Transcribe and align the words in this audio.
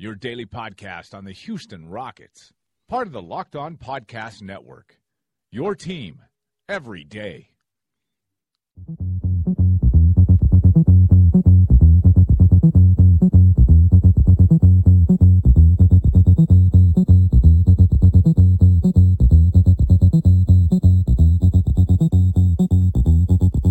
your 0.00 0.14
daily 0.14 0.46
podcast 0.46 1.12
on 1.12 1.24
the 1.24 1.32
Houston 1.32 1.88
Rockets, 1.88 2.52
part 2.88 3.08
of 3.08 3.12
the 3.12 3.20
Locked 3.20 3.56
On 3.56 3.76
Podcast 3.76 4.42
Network. 4.42 5.00
Your 5.50 5.74
team 5.74 6.22
every 6.68 7.02
day. 7.02 7.48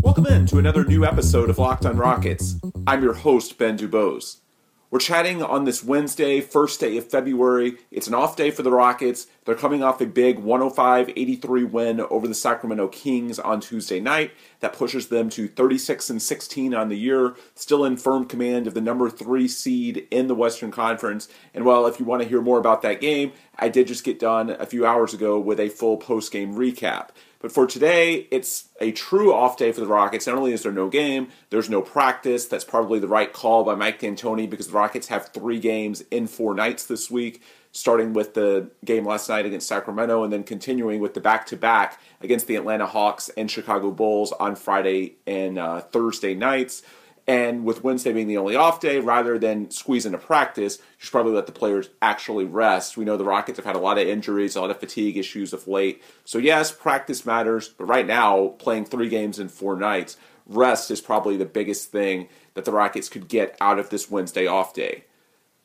Welcome 0.03 0.25
in 0.25 0.45
to 0.47 0.57
another 0.57 0.83
new 0.83 1.05
episode 1.05 1.49
of 1.49 1.57
Locked 1.57 1.85
on 1.85 1.95
Rockets. 1.95 2.57
I'm 2.85 3.01
your 3.01 3.13
host, 3.13 3.57
Ben 3.57 3.77
Dubose. 3.77 4.41
We're 4.89 4.99
chatting 4.99 5.43
on 5.43 5.65
this 5.65 5.83
Wednesday, 5.83 6.39
first 6.39 6.79
day 6.79 6.95
of 6.95 7.11
February. 7.11 7.75
It's 7.91 8.07
an 8.07 8.13
off 8.13 8.37
day 8.37 8.51
for 8.51 8.63
the 8.63 8.71
Rockets. 8.71 9.27
They're 9.43 9.53
coming 9.53 9.83
off 9.83 9.99
a 9.99 10.05
big 10.05 10.39
105 10.39 11.09
83 11.09 11.65
win 11.65 11.99
over 11.99 12.25
the 12.25 12.33
Sacramento 12.33 12.87
Kings 12.87 13.37
on 13.37 13.59
Tuesday 13.59 13.99
night. 13.99 14.31
That 14.61 14.71
pushes 14.71 15.09
them 15.09 15.29
to 15.31 15.49
36 15.49 16.09
and 16.09 16.21
16 16.21 16.73
on 16.73 16.87
the 16.87 16.97
year, 16.97 17.35
still 17.53 17.83
in 17.83 17.97
firm 17.97 18.27
command 18.27 18.65
of 18.65 18.75
the 18.75 18.81
number 18.81 19.09
three 19.09 19.49
seed 19.49 20.07
in 20.09 20.27
the 20.27 20.35
Western 20.35 20.71
Conference. 20.71 21.27
And 21.53 21.65
well, 21.65 21.85
if 21.85 21.99
you 21.99 22.05
want 22.05 22.21
to 22.21 22.29
hear 22.29 22.41
more 22.41 22.57
about 22.57 22.81
that 22.83 23.01
game, 23.01 23.33
I 23.59 23.67
did 23.67 23.87
just 23.87 24.05
get 24.05 24.19
done 24.19 24.51
a 24.51 24.65
few 24.65 24.85
hours 24.85 25.13
ago 25.13 25.37
with 25.37 25.59
a 25.59 25.67
full 25.67 25.97
post 25.97 26.31
game 26.31 26.55
recap. 26.55 27.09
But 27.47 27.53
for 27.53 27.65
today, 27.65 28.27
it's 28.29 28.67
a 28.81 28.91
true 28.91 29.33
off 29.33 29.55
day 29.55 29.71
for 29.71 29.79
the 29.79 29.87
Rockets. 29.87 30.27
Not 30.27 30.35
only 30.35 30.51
is 30.51 30.63
there 30.63 30.71
no 30.73 30.89
game, 30.89 31.29
there's 31.49 31.69
no 31.69 31.81
practice. 31.81 32.45
That's 32.45 32.65
probably 32.65 32.99
the 32.99 33.07
right 33.07 33.31
call 33.31 33.63
by 33.63 33.73
Mike 33.73 33.99
D'Antoni 33.99 34.49
because 34.49 34.67
the 34.67 34.73
Rockets 34.73 35.07
have 35.07 35.29
three 35.29 35.57
games 35.57 36.03
in 36.11 36.27
four 36.27 36.53
nights 36.53 36.83
this 36.83 37.09
week, 37.09 37.41
starting 37.71 38.11
with 38.11 38.33
the 38.33 38.69
game 38.83 39.05
last 39.05 39.29
night 39.29 39.45
against 39.45 39.65
Sacramento 39.65 40.25
and 40.25 40.33
then 40.33 40.43
continuing 40.43 40.99
with 40.99 41.13
the 41.13 41.21
back 41.21 41.45
to 41.45 41.55
back 41.55 42.01
against 42.19 42.47
the 42.47 42.57
Atlanta 42.57 42.85
Hawks 42.85 43.29
and 43.37 43.49
Chicago 43.49 43.91
Bulls 43.91 44.33
on 44.33 44.57
Friday 44.57 45.15
and 45.25 45.57
uh, 45.57 45.79
Thursday 45.79 46.33
nights. 46.33 46.81
And 47.27 47.65
with 47.65 47.83
Wednesday 47.83 48.13
being 48.13 48.27
the 48.27 48.37
only 48.37 48.55
off 48.55 48.79
day, 48.79 48.99
rather 48.99 49.37
than 49.37 49.69
squeeze 49.69 50.05
into 50.05 50.17
practice, 50.17 50.77
you 50.77 50.83
should 50.99 51.11
probably 51.11 51.33
let 51.33 51.45
the 51.45 51.51
players 51.51 51.89
actually 52.01 52.45
rest. 52.45 52.95
We 52.95 53.03
know 53.03 53.17
the 53.17 53.25
Rockets 53.25 53.57
have 53.57 53.65
had 53.65 53.75
a 53.75 53.79
lot 53.79 53.97
of 53.97 54.07
injuries, 54.07 54.55
a 54.55 54.61
lot 54.61 54.71
of 54.71 54.79
fatigue 54.79 55.17
issues 55.17 55.51
of 55.51 55.67
late. 55.67 56.01
So, 56.23 56.37
yes, 56.37 56.71
practice 56.71 57.25
matters, 57.25 57.67
but 57.67 57.85
right 57.85 58.07
now, 58.07 58.55
playing 58.59 58.85
three 58.85 59.09
games 59.09 59.39
in 59.39 59.49
four 59.49 59.75
nights, 59.75 60.15
rest 60.45 60.89
is 60.89 61.01
probably 61.01 61.35
the 61.35 61.45
biggest 61.45 61.91
thing 61.91 62.29
that 62.53 62.63
the 62.63 62.71
Rockets 62.71 63.09
could 63.09 63.27
get 63.27 63.57
out 63.59 63.77
of 63.77 63.89
this 63.89 64.09
Wednesday 64.09 64.47
off 64.47 64.73
day. 64.73 65.03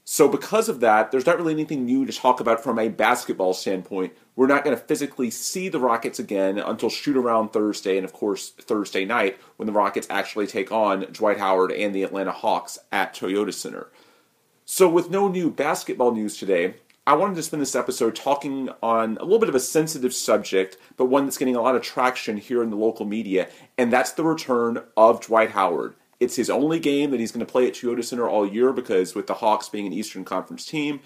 So, 0.04 0.28
because 0.28 0.68
of 0.68 0.80
that, 0.80 1.12
there's 1.12 1.26
not 1.26 1.36
really 1.36 1.52
anything 1.52 1.84
new 1.84 2.04
to 2.04 2.12
talk 2.12 2.40
about 2.40 2.62
from 2.62 2.78
a 2.78 2.88
basketball 2.88 3.54
standpoint. 3.54 4.12
We're 4.34 4.48
not 4.48 4.64
going 4.64 4.76
to 4.76 4.82
physically 4.82 5.30
see 5.30 5.68
the 5.68 5.78
Rockets 5.78 6.18
again 6.18 6.58
until 6.58 6.90
shoot 6.90 7.16
around 7.16 7.50
Thursday, 7.50 7.96
and 7.96 8.04
of 8.04 8.12
course, 8.12 8.50
Thursday 8.50 9.04
night 9.04 9.38
when 9.56 9.66
the 9.66 9.72
Rockets 9.72 10.08
actually 10.10 10.48
take 10.48 10.72
on 10.72 11.02
Dwight 11.12 11.38
Howard 11.38 11.70
and 11.70 11.94
the 11.94 12.02
Atlanta 12.02 12.32
Hawks 12.32 12.80
at 12.90 13.14
Toyota 13.14 13.54
Center. 13.54 13.90
So, 14.64 14.88
with 14.88 15.08
no 15.08 15.28
new 15.28 15.50
basketball 15.52 16.12
news 16.12 16.36
today, 16.36 16.74
I 17.06 17.14
wanted 17.14 17.36
to 17.36 17.42
spend 17.44 17.62
this 17.62 17.76
episode 17.76 18.16
talking 18.16 18.70
on 18.82 19.18
a 19.18 19.24
little 19.24 19.38
bit 19.38 19.48
of 19.48 19.54
a 19.54 19.60
sensitive 19.60 20.14
subject, 20.14 20.76
but 20.96 21.06
one 21.06 21.26
that's 21.26 21.38
getting 21.38 21.56
a 21.56 21.62
lot 21.62 21.76
of 21.76 21.82
traction 21.82 22.38
here 22.38 22.62
in 22.62 22.70
the 22.70 22.76
local 22.76 23.06
media, 23.06 23.48
and 23.78 23.92
that's 23.92 24.12
the 24.12 24.24
return 24.24 24.82
of 24.96 25.20
Dwight 25.20 25.50
Howard. 25.50 25.94
It's 26.22 26.36
his 26.36 26.48
only 26.48 26.78
game 26.78 27.10
that 27.10 27.18
he's 27.18 27.32
going 27.32 27.44
to 27.44 27.50
play 27.50 27.66
at 27.66 27.74
Toyota 27.74 28.04
Center 28.04 28.28
all 28.28 28.46
year 28.46 28.72
because 28.72 29.16
with 29.16 29.26
the 29.26 29.34
Hawks 29.34 29.68
being 29.68 29.88
an 29.88 29.92
Eastern 29.92 30.24
Conference 30.24 30.64
team, 30.64 31.00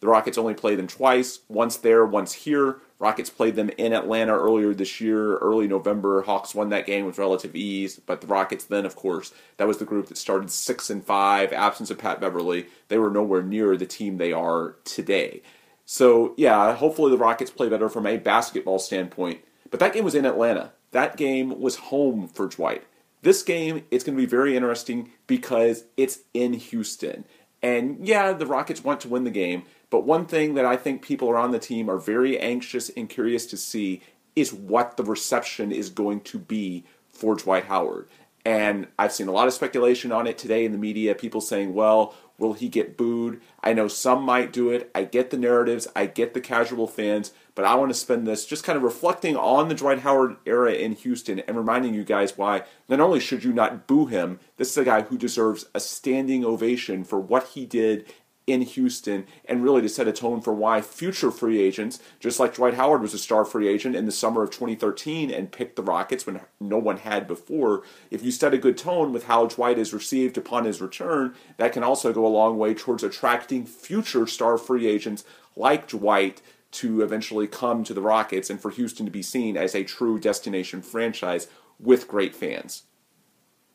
the 0.00 0.06
Rockets 0.08 0.38
only 0.38 0.54
play 0.54 0.74
them 0.74 0.86
twice, 0.86 1.40
once 1.48 1.76
there, 1.76 2.06
once 2.06 2.32
here. 2.32 2.78
Rockets 2.98 3.28
played 3.28 3.56
them 3.56 3.70
in 3.76 3.92
Atlanta 3.92 4.32
earlier 4.32 4.72
this 4.72 5.02
year, 5.02 5.36
early 5.36 5.68
November. 5.68 6.22
Hawks 6.22 6.54
won 6.54 6.70
that 6.70 6.86
game 6.86 7.04
with 7.04 7.18
relative 7.18 7.54
ease, 7.54 8.00
but 8.06 8.22
the 8.22 8.26
Rockets 8.26 8.64
then, 8.64 8.86
of 8.86 8.96
course, 8.96 9.34
that 9.58 9.68
was 9.68 9.76
the 9.76 9.84
group 9.84 10.06
that 10.06 10.16
started 10.16 10.50
six 10.50 10.88
and 10.88 11.04
five. 11.04 11.52
Absence 11.52 11.90
of 11.90 11.98
Pat 11.98 12.18
Beverley. 12.18 12.66
they 12.88 12.96
were 12.96 13.10
nowhere 13.10 13.42
near 13.42 13.76
the 13.76 13.84
team 13.84 14.16
they 14.16 14.32
are 14.32 14.76
today. 14.84 15.42
So 15.84 16.32
yeah, 16.38 16.74
hopefully 16.74 17.10
the 17.10 17.18
Rockets 17.18 17.50
play 17.50 17.68
better 17.68 17.90
from 17.90 18.06
a 18.06 18.16
basketball 18.16 18.78
standpoint. 18.78 19.40
But 19.70 19.80
that 19.80 19.92
game 19.92 20.04
was 20.04 20.14
in 20.14 20.24
Atlanta. 20.24 20.72
That 20.92 21.18
game 21.18 21.60
was 21.60 21.76
home 21.76 22.28
for 22.28 22.46
Dwight. 22.46 22.84
This 23.24 23.42
game, 23.42 23.84
it's 23.90 24.04
going 24.04 24.16
to 24.16 24.22
be 24.22 24.26
very 24.26 24.54
interesting 24.54 25.10
because 25.26 25.84
it's 25.96 26.20
in 26.34 26.52
Houston. 26.52 27.24
And 27.62 28.06
yeah, 28.06 28.34
the 28.34 28.44
Rockets 28.44 28.84
want 28.84 29.00
to 29.00 29.08
win 29.08 29.24
the 29.24 29.30
game, 29.30 29.62
but 29.88 30.04
one 30.04 30.26
thing 30.26 30.54
that 30.54 30.66
I 30.66 30.76
think 30.76 31.00
people 31.00 31.30
around 31.30 31.52
the 31.52 31.58
team 31.58 31.88
are 31.88 31.96
very 31.96 32.38
anxious 32.38 32.90
and 32.90 33.08
curious 33.08 33.46
to 33.46 33.56
see 33.56 34.02
is 34.36 34.52
what 34.52 34.98
the 34.98 35.04
reception 35.04 35.72
is 35.72 35.88
going 35.88 36.20
to 36.20 36.38
be 36.38 36.84
for 37.12 37.34
Dwight 37.34 37.64
Howard. 37.64 38.08
And 38.44 38.88
I've 38.98 39.12
seen 39.12 39.28
a 39.28 39.32
lot 39.32 39.48
of 39.48 39.54
speculation 39.54 40.12
on 40.12 40.26
it 40.26 40.36
today 40.36 40.66
in 40.66 40.72
the 40.72 40.78
media, 40.78 41.14
people 41.14 41.40
saying, 41.40 41.72
well, 41.72 42.14
will 42.38 42.54
he 42.54 42.68
get 42.68 42.96
booed? 42.96 43.40
I 43.62 43.72
know 43.72 43.88
some 43.88 44.22
might 44.22 44.52
do 44.52 44.70
it. 44.70 44.90
I 44.94 45.04
get 45.04 45.30
the 45.30 45.36
narratives, 45.36 45.86
I 45.94 46.06
get 46.06 46.34
the 46.34 46.40
casual 46.40 46.86
fans, 46.86 47.32
but 47.54 47.64
I 47.64 47.74
want 47.76 47.90
to 47.90 47.98
spend 47.98 48.26
this 48.26 48.46
just 48.46 48.64
kind 48.64 48.76
of 48.76 48.82
reflecting 48.82 49.36
on 49.36 49.68
the 49.68 49.74
Dwight 49.74 50.00
Howard 50.00 50.36
era 50.44 50.72
in 50.72 50.92
Houston 50.92 51.40
and 51.40 51.56
reminding 51.56 51.94
you 51.94 52.04
guys 52.04 52.36
why 52.36 52.62
not 52.88 53.00
only 53.00 53.20
should 53.20 53.44
you 53.44 53.52
not 53.52 53.86
boo 53.86 54.06
him, 54.06 54.40
this 54.56 54.70
is 54.70 54.78
a 54.78 54.84
guy 54.84 55.02
who 55.02 55.16
deserves 55.16 55.66
a 55.74 55.80
standing 55.80 56.44
ovation 56.44 57.04
for 57.04 57.20
what 57.20 57.48
he 57.48 57.66
did 57.66 58.12
in 58.46 58.62
Houston 58.62 59.26
and 59.46 59.62
really 59.62 59.80
to 59.82 59.88
set 59.88 60.08
a 60.08 60.12
tone 60.12 60.40
for 60.40 60.52
why 60.52 60.80
future 60.80 61.30
free 61.30 61.60
agents, 61.60 61.98
just 62.20 62.38
like 62.38 62.54
Dwight 62.54 62.74
Howard 62.74 63.00
was 63.00 63.14
a 63.14 63.18
star 63.18 63.44
free 63.44 63.68
agent 63.68 63.96
in 63.96 64.06
the 64.06 64.12
summer 64.12 64.42
of 64.42 64.50
2013 64.50 65.30
and 65.30 65.52
picked 65.52 65.76
the 65.76 65.82
Rockets 65.82 66.26
when 66.26 66.40
no 66.60 66.78
one 66.78 66.98
had 66.98 67.26
before, 67.26 67.82
if 68.10 68.22
you 68.22 68.30
set 68.30 68.54
a 68.54 68.58
good 68.58 68.76
tone 68.76 69.12
with 69.12 69.24
how 69.24 69.46
Dwight 69.46 69.78
is 69.78 69.94
received 69.94 70.36
upon 70.36 70.64
his 70.64 70.80
return, 70.80 71.34
that 71.56 71.72
can 71.72 71.82
also 71.82 72.12
go 72.12 72.26
a 72.26 72.28
long 72.28 72.58
way 72.58 72.74
towards 72.74 73.02
attracting 73.02 73.64
future 73.64 74.26
star 74.26 74.58
free 74.58 74.86
agents 74.86 75.24
like 75.56 75.88
Dwight 75.88 76.42
to 76.72 77.02
eventually 77.02 77.46
come 77.46 77.84
to 77.84 77.94
the 77.94 78.02
Rockets 78.02 78.50
and 78.50 78.60
for 78.60 78.70
Houston 78.70 79.06
to 79.06 79.12
be 79.12 79.22
seen 79.22 79.56
as 79.56 79.74
a 79.74 79.84
true 79.84 80.18
destination 80.18 80.82
franchise 80.82 81.46
with 81.78 82.08
great 82.08 82.34
fans. 82.34 82.82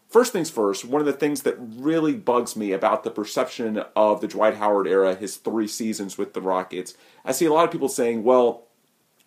First 0.09 0.33
things 0.33 0.49
first, 0.49 0.85
one 0.85 1.01
of 1.01 1.05
the 1.05 1.13
things 1.13 1.43
that 1.43 1.55
really 1.59 2.15
bugs 2.15 2.55
me 2.55 2.71
about 2.71 3.03
the 3.03 3.11
perception 3.11 3.83
of 3.95 4.21
the 4.21 4.27
Dwight 4.27 4.55
Howard 4.55 4.87
era, 4.87 5.13
his 5.13 5.37
three 5.37 5.67
seasons 5.67 6.17
with 6.17 6.33
the 6.33 6.41
Rockets, 6.41 6.95
I 7.23 7.31
see 7.31 7.45
a 7.45 7.53
lot 7.53 7.65
of 7.65 7.71
people 7.71 7.89
saying, 7.89 8.23
well, 8.23 8.65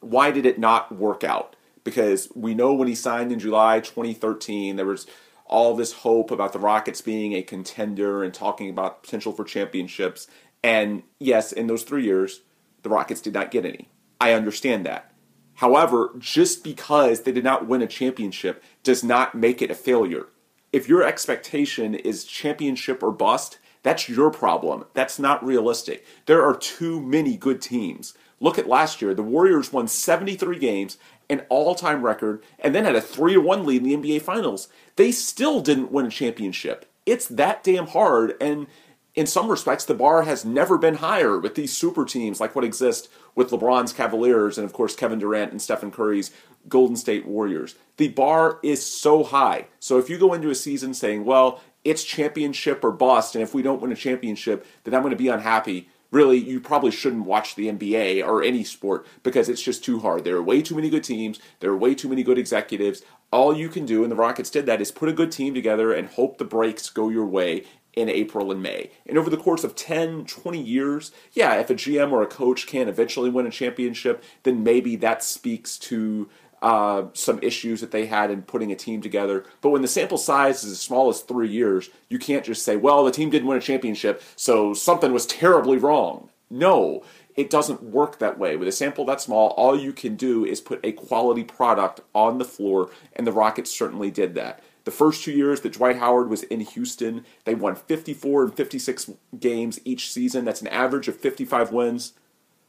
why 0.00 0.32
did 0.32 0.44
it 0.44 0.58
not 0.58 0.90
work 0.90 1.22
out? 1.22 1.54
Because 1.84 2.28
we 2.34 2.52
know 2.52 2.74
when 2.74 2.88
he 2.88 2.96
signed 2.96 3.30
in 3.30 3.38
July 3.38 3.78
2013, 3.78 4.74
there 4.74 4.86
was 4.86 5.06
all 5.46 5.76
this 5.76 5.92
hope 5.92 6.32
about 6.32 6.52
the 6.52 6.58
Rockets 6.58 7.00
being 7.00 7.32
a 7.34 7.42
contender 7.42 8.24
and 8.24 8.34
talking 8.34 8.68
about 8.68 9.04
potential 9.04 9.30
for 9.30 9.44
championships. 9.44 10.26
And 10.64 11.04
yes, 11.20 11.52
in 11.52 11.68
those 11.68 11.84
three 11.84 12.02
years, 12.02 12.40
the 12.82 12.88
Rockets 12.88 13.20
did 13.20 13.34
not 13.34 13.52
get 13.52 13.64
any. 13.64 13.88
I 14.20 14.32
understand 14.32 14.84
that. 14.86 15.12
However, 15.54 16.10
just 16.18 16.64
because 16.64 17.20
they 17.20 17.30
did 17.30 17.44
not 17.44 17.68
win 17.68 17.82
a 17.82 17.86
championship 17.86 18.64
does 18.82 19.04
not 19.04 19.36
make 19.36 19.62
it 19.62 19.70
a 19.70 19.76
failure 19.76 20.26
if 20.72 20.88
your 20.88 21.02
expectation 21.02 21.94
is 21.94 22.24
championship 22.24 23.02
or 23.02 23.12
bust, 23.12 23.58
that's 23.82 24.08
your 24.08 24.30
problem. 24.30 24.84
That's 24.94 25.18
not 25.18 25.44
realistic. 25.44 26.04
There 26.26 26.44
are 26.44 26.56
too 26.56 27.00
many 27.00 27.36
good 27.36 27.60
teams. 27.60 28.14
Look 28.40 28.58
at 28.58 28.68
last 28.68 29.02
year. 29.02 29.14
The 29.14 29.22
Warriors 29.22 29.72
won 29.72 29.86
73 29.86 30.58
games, 30.58 30.98
an 31.28 31.44
all 31.48 31.74
time 31.74 32.02
record, 32.02 32.42
and 32.58 32.74
then 32.74 32.84
had 32.84 32.96
a 32.96 33.00
3 33.00 33.36
1 33.36 33.66
lead 33.66 33.84
in 33.84 34.00
the 34.00 34.16
NBA 34.16 34.22
Finals. 34.22 34.68
They 34.96 35.12
still 35.12 35.60
didn't 35.60 35.92
win 35.92 36.06
a 36.06 36.10
championship. 36.10 36.86
It's 37.04 37.26
that 37.26 37.62
damn 37.64 37.88
hard, 37.88 38.34
and 38.40 38.66
in 39.14 39.26
some 39.26 39.50
respects, 39.50 39.84
the 39.84 39.94
bar 39.94 40.22
has 40.22 40.44
never 40.44 40.78
been 40.78 40.96
higher 40.96 41.38
with 41.38 41.54
these 41.54 41.76
super 41.76 42.04
teams 42.04 42.40
like 42.40 42.54
what 42.54 42.64
exist 42.64 43.08
with 43.34 43.50
LeBron's 43.50 43.92
Cavaliers 43.92 44.56
and, 44.56 44.64
of 44.64 44.72
course, 44.72 44.96
Kevin 44.96 45.18
Durant 45.18 45.52
and 45.52 45.60
Stephen 45.60 45.90
Curry's 45.90 46.30
Golden 46.68 46.96
State 46.96 47.26
Warriors. 47.26 47.74
The 47.96 48.08
bar 48.08 48.58
is 48.62 48.84
so 48.84 49.24
high. 49.24 49.66
So 49.80 49.98
if 49.98 50.08
you 50.08 50.18
go 50.18 50.32
into 50.32 50.50
a 50.50 50.54
season 50.54 50.94
saying, 50.94 51.24
well, 51.24 51.60
it's 51.84 52.04
championship 52.04 52.84
or 52.84 52.92
bust, 52.92 53.34
and 53.34 53.42
if 53.42 53.54
we 53.54 53.62
don't 53.62 53.82
win 53.82 53.92
a 53.92 53.96
championship, 53.96 54.66
then 54.84 54.94
I'm 54.94 55.02
going 55.02 55.10
to 55.10 55.16
be 55.16 55.28
unhappy. 55.28 55.88
really 56.12 56.36
you 56.36 56.60
probably 56.60 56.90
shouldn't 56.90 57.24
watch 57.24 57.54
the 57.54 57.68
NBA 57.68 58.24
or 58.24 58.42
any 58.42 58.62
sport 58.62 59.06
because 59.22 59.48
it's 59.48 59.62
just 59.62 59.82
too 59.82 59.98
hard. 59.98 60.24
There 60.24 60.36
are 60.36 60.42
way 60.42 60.62
too 60.62 60.76
many 60.76 60.90
good 60.90 61.04
teams, 61.04 61.40
there 61.60 61.70
are 61.70 61.76
way 61.76 61.94
too 61.94 62.08
many 62.08 62.22
good 62.22 62.38
executives. 62.38 63.02
All 63.32 63.56
you 63.56 63.68
can 63.68 63.86
do, 63.86 64.02
and 64.02 64.12
the 64.12 64.16
Rockets 64.16 64.50
did 64.50 64.66
that, 64.66 64.80
is 64.80 64.92
put 64.92 65.08
a 65.08 65.12
good 65.12 65.32
team 65.32 65.54
together 65.54 65.92
and 65.92 66.06
hope 66.08 66.36
the 66.36 66.44
breaks 66.44 66.90
go 66.90 67.08
your 67.08 67.26
way 67.26 67.64
in 67.94 68.08
April 68.08 68.50
and 68.50 68.62
May. 68.62 68.90
And 69.06 69.18
over 69.18 69.28
the 69.28 69.36
course 69.36 69.64
of 69.64 69.74
10, 69.74 70.24
20 70.24 70.60
years, 70.60 71.12
yeah, 71.32 71.54
if 71.56 71.68
a 71.70 71.74
GM 71.74 72.12
or 72.12 72.22
a 72.22 72.26
coach 72.26 72.66
can 72.66 72.88
eventually 72.88 73.30
win 73.30 73.46
a 73.46 73.50
championship, 73.50 74.22
then 74.44 74.62
maybe 74.62 74.96
that 74.96 75.22
speaks 75.22 75.78
to 75.78 76.28
uh, 76.62 77.06
some 77.12 77.40
issues 77.42 77.80
that 77.80 77.90
they 77.90 78.06
had 78.06 78.30
in 78.30 78.42
putting 78.42 78.70
a 78.70 78.76
team 78.76 79.02
together. 79.02 79.44
But 79.60 79.70
when 79.70 79.82
the 79.82 79.88
sample 79.88 80.16
size 80.16 80.62
is 80.62 80.72
as 80.72 80.80
small 80.80 81.08
as 81.08 81.20
three 81.20 81.48
years, 81.48 81.90
you 82.08 82.18
can't 82.18 82.44
just 82.44 82.64
say, 82.64 82.76
well, 82.76 83.04
the 83.04 83.10
team 83.10 83.30
didn't 83.30 83.48
win 83.48 83.58
a 83.58 83.60
championship, 83.60 84.22
so 84.36 84.72
something 84.72 85.12
was 85.12 85.26
terribly 85.26 85.76
wrong. 85.76 86.30
No, 86.48 87.02
it 87.34 87.50
doesn't 87.50 87.82
work 87.82 88.18
that 88.18 88.38
way. 88.38 88.56
With 88.56 88.68
a 88.68 88.72
sample 88.72 89.04
that 89.06 89.20
small, 89.20 89.48
all 89.50 89.78
you 89.78 89.92
can 89.92 90.14
do 90.14 90.44
is 90.44 90.60
put 90.60 90.80
a 90.84 90.92
quality 90.92 91.42
product 91.42 92.00
on 92.14 92.38
the 92.38 92.44
floor, 92.44 92.90
and 93.14 93.26
the 93.26 93.32
Rockets 93.32 93.70
certainly 93.70 94.10
did 94.10 94.34
that. 94.36 94.62
The 94.84 94.90
first 94.90 95.24
two 95.24 95.32
years 95.32 95.60
that 95.60 95.74
Dwight 95.74 95.98
Howard 95.98 96.28
was 96.28 96.42
in 96.44 96.60
Houston, 96.60 97.24
they 97.44 97.54
won 97.54 97.74
54 97.76 98.44
and 98.44 98.54
56 98.54 99.10
games 99.38 99.80
each 99.84 100.10
season. 100.10 100.44
That's 100.44 100.60
an 100.60 100.68
average 100.68 101.08
of 101.08 101.16
55 101.16 101.72
wins. 101.72 102.14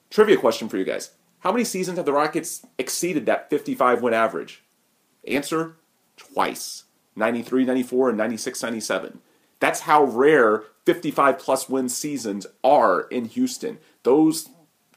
Trivia 0.09 0.37
question 0.37 0.69
for 0.69 0.77
you 0.77 0.83
guys 0.83 1.11
how 1.43 1.51
many 1.51 1.65
seasons 1.65 1.97
have 1.97 2.05
the 2.05 2.13
Rockets 2.13 2.65
exceeded 2.77 3.25
that 3.25 3.49
55 3.49 4.01
win 4.01 4.13
average? 4.13 4.63
Answer 5.27 5.75
twice 6.15 6.85
93 7.17 7.65
94 7.65 8.09
and 8.09 8.17
96 8.17 8.63
97. 8.63 9.19
That's 9.59 9.81
how 9.81 10.05
rare 10.05 10.63
55 10.85 11.37
plus 11.37 11.67
win 11.67 11.89
seasons 11.89 12.47
are 12.63 13.01
in 13.01 13.25
Houston. 13.25 13.79
Those 14.03 14.45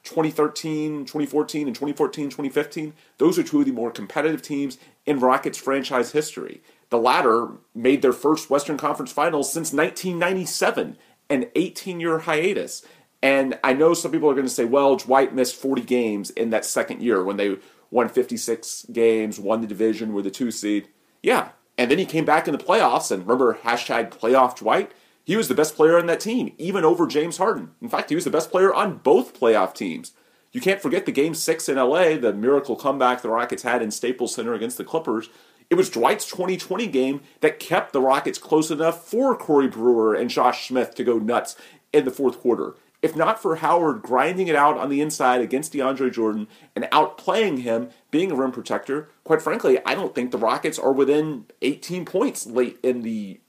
2013, 0.04 1.00
2014, 1.00 1.66
and 1.66 1.74
2014, 1.74 2.26
2015, 2.26 2.92
those 3.18 3.38
are 3.40 3.42
two 3.42 3.60
of 3.60 3.66
the 3.66 3.72
more 3.72 3.90
competitive 3.90 4.40
teams 4.40 4.78
in 5.04 5.18
Rockets 5.18 5.58
franchise 5.58 6.12
history. 6.12 6.62
The 6.90 6.98
latter 6.98 7.48
made 7.74 8.02
their 8.02 8.12
first 8.12 8.50
Western 8.50 8.76
Conference 8.76 9.10
Finals 9.10 9.52
since 9.52 9.72
1997, 9.72 10.96
an 11.28 11.46
18 11.56 11.98
year 11.98 12.20
hiatus. 12.20 12.86
And 13.22 13.58
I 13.64 13.72
know 13.72 13.94
some 13.94 14.12
people 14.12 14.30
are 14.30 14.34
going 14.34 14.46
to 14.46 14.52
say, 14.52 14.64
well, 14.64 14.96
Dwight 14.96 15.34
missed 15.34 15.56
40 15.56 15.82
games 15.82 16.30
in 16.30 16.50
that 16.50 16.64
second 16.64 17.02
year 17.02 17.24
when 17.24 17.36
they 17.36 17.56
won 17.90 18.08
56 18.08 18.86
games, 18.92 19.40
won 19.40 19.60
the 19.60 19.66
division, 19.66 20.12
were 20.12 20.22
the 20.22 20.30
two 20.30 20.50
seed. 20.50 20.88
Yeah. 21.22 21.50
And 21.78 21.90
then 21.90 21.98
he 21.98 22.06
came 22.06 22.24
back 22.24 22.46
in 22.46 22.52
the 22.52 22.62
playoffs, 22.62 23.10
and 23.10 23.22
remember 23.22 23.58
hashtag 23.62 24.10
playoff 24.10 24.56
Dwight? 24.56 24.92
He 25.24 25.36
was 25.36 25.48
the 25.48 25.54
best 25.54 25.74
player 25.74 25.98
on 25.98 26.06
that 26.06 26.20
team, 26.20 26.54
even 26.56 26.84
over 26.84 27.06
James 27.06 27.38
Harden. 27.38 27.72
In 27.82 27.88
fact, 27.88 28.10
he 28.10 28.14
was 28.14 28.24
the 28.24 28.30
best 28.30 28.50
player 28.50 28.72
on 28.72 28.98
both 28.98 29.38
playoff 29.38 29.74
teams. 29.74 30.12
You 30.52 30.60
can't 30.60 30.80
forget 30.80 31.04
the 31.04 31.12
game 31.12 31.34
six 31.34 31.68
in 31.68 31.76
LA, 31.76 32.16
the 32.16 32.32
miracle 32.32 32.76
comeback 32.76 33.20
the 33.20 33.28
Rockets 33.28 33.64
had 33.64 33.82
in 33.82 33.90
Staples 33.90 34.34
Center 34.34 34.54
against 34.54 34.78
the 34.78 34.84
Clippers. 34.84 35.28
It 35.68 35.74
was 35.74 35.90
Dwight's 35.90 36.26
2020 36.30 36.86
game 36.86 37.22
that 37.40 37.58
kept 37.58 37.92
the 37.92 38.00
Rockets 38.00 38.38
close 38.38 38.70
enough 38.70 39.04
for 39.04 39.36
Corey 39.36 39.66
Brewer 39.66 40.14
and 40.14 40.30
Josh 40.30 40.68
Smith 40.68 40.94
to 40.94 41.04
go 41.04 41.18
nuts 41.18 41.56
in 41.92 42.04
the 42.04 42.10
fourth 42.10 42.40
quarter 42.40 42.76
if 43.02 43.14
not 43.14 43.40
for 43.40 43.56
Howard 43.56 44.02
grinding 44.02 44.48
it 44.48 44.56
out 44.56 44.76
on 44.76 44.88
the 44.88 45.00
inside 45.00 45.40
against 45.40 45.72
DeAndre 45.72 46.12
Jordan 46.12 46.48
and 46.74 46.86
outplaying 46.86 47.60
him, 47.60 47.90
being 48.10 48.30
a 48.32 48.34
rim 48.34 48.52
protector, 48.52 49.10
quite 49.24 49.42
frankly, 49.42 49.78
I 49.84 49.94
don't 49.94 50.14
think 50.14 50.30
the 50.30 50.38
Rockets 50.38 50.78
are 50.78 50.92
within 50.92 51.46
18 51.62 52.04
points 52.04 52.46
late 52.46 52.78
in 52.82 53.02
the 53.02 53.40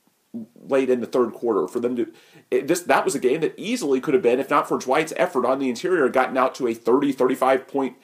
late 0.56 0.90
in 0.90 1.00
the 1.00 1.08
third 1.08 1.34
quarter 1.34 1.68
for 1.68 1.80
them 1.80 1.96
to 1.96 2.14
it, 2.52 2.68
this 2.68 2.82
that 2.82 3.04
was 3.04 3.16
a 3.16 3.20
game 3.20 3.42
that 3.42 3.56
easily 3.58 4.00
could 4.00 4.14
have 4.14 4.22
been 4.22 4.40
if 4.40 4.52
not 4.52 4.68
for 4.68 4.78
Dwight's 4.78 5.14
effort 5.16 5.48
on 5.48 5.58
the 5.58 5.70
interior 5.70 6.10
gotten 6.10 6.38
out 6.38 6.54
to 6.56 6.68
a 6.68 6.76
30 6.76 7.12
35 7.12 7.68
point 7.68 7.96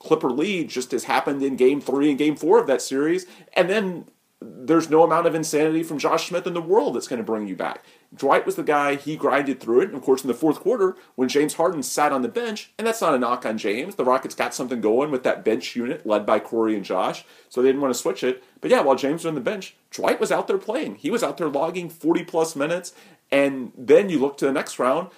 Clipper 0.00 0.30
lead 0.30 0.70
just 0.70 0.92
as 0.92 1.04
happened 1.04 1.42
in 1.42 1.56
game 1.56 1.80
3 1.80 2.10
and 2.10 2.18
game 2.18 2.34
4 2.34 2.58
of 2.58 2.66
that 2.66 2.82
series. 2.82 3.26
And 3.52 3.68
then 3.68 4.06
there's 4.42 4.88
no 4.88 5.02
amount 5.02 5.26
of 5.26 5.34
insanity 5.34 5.82
from 5.82 5.98
Josh 5.98 6.28
Smith 6.28 6.46
in 6.46 6.54
the 6.54 6.62
world 6.62 6.94
that's 6.94 7.08
going 7.08 7.18
to 7.18 7.24
bring 7.24 7.46
you 7.46 7.54
back. 7.54 7.84
Dwight 8.14 8.46
was 8.46 8.56
the 8.56 8.62
guy, 8.62 8.94
he 8.94 9.14
grinded 9.14 9.60
through 9.60 9.82
it. 9.82 9.88
And 9.88 9.96
of 9.96 10.02
course, 10.02 10.22
in 10.22 10.28
the 10.28 10.34
fourth 10.34 10.60
quarter, 10.60 10.96
when 11.14 11.28
James 11.28 11.54
Harden 11.54 11.82
sat 11.82 12.10
on 12.10 12.22
the 12.22 12.28
bench, 12.28 12.72
and 12.78 12.86
that's 12.86 13.02
not 13.02 13.14
a 13.14 13.18
knock 13.18 13.44
on 13.44 13.58
James, 13.58 13.96
the 13.96 14.04
Rockets 14.04 14.34
got 14.34 14.54
something 14.54 14.80
going 14.80 15.10
with 15.10 15.24
that 15.24 15.44
bench 15.44 15.76
unit 15.76 16.06
led 16.06 16.24
by 16.24 16.38
Corey 16.38 16.74
and 16.74 16.84
Josh, 16.84 17.24
so 17.50 17.60
they 17.60 17.68
didn't 17.68 17.82
want 17.82 17.92
to 17.92 18.00
switch 18.00 18.24
it. 18.24 18.42
But 18.62 18.70
yeah, 18.70 18.80
while 18.80 18.96
James 18.96 19.24
was 19.24 19.26
on 19.26 19.34
the 19.34 19.40
bench, 19.42 19.76
Dwight 19.90 20.20
was 20.20 20.32
out 20.32 20.46
there 20.46 20.58
playing. 20.58 20.96
He 20.96 21.10
was 21.10 21.22
out 21.22 21.36
there 21.36 21.48
logging 21.48 21.90
40 21.90 22.24
plus 22.24 22.56
minutes. 22.56 22.94
And 23.30 23.72
then 23.76 24.08
you 24.08 24.18
look 24.18 24.38
to 24.38 24.46
the 24.46 24.52
next 24.52 24.78
round, 24.78 25.08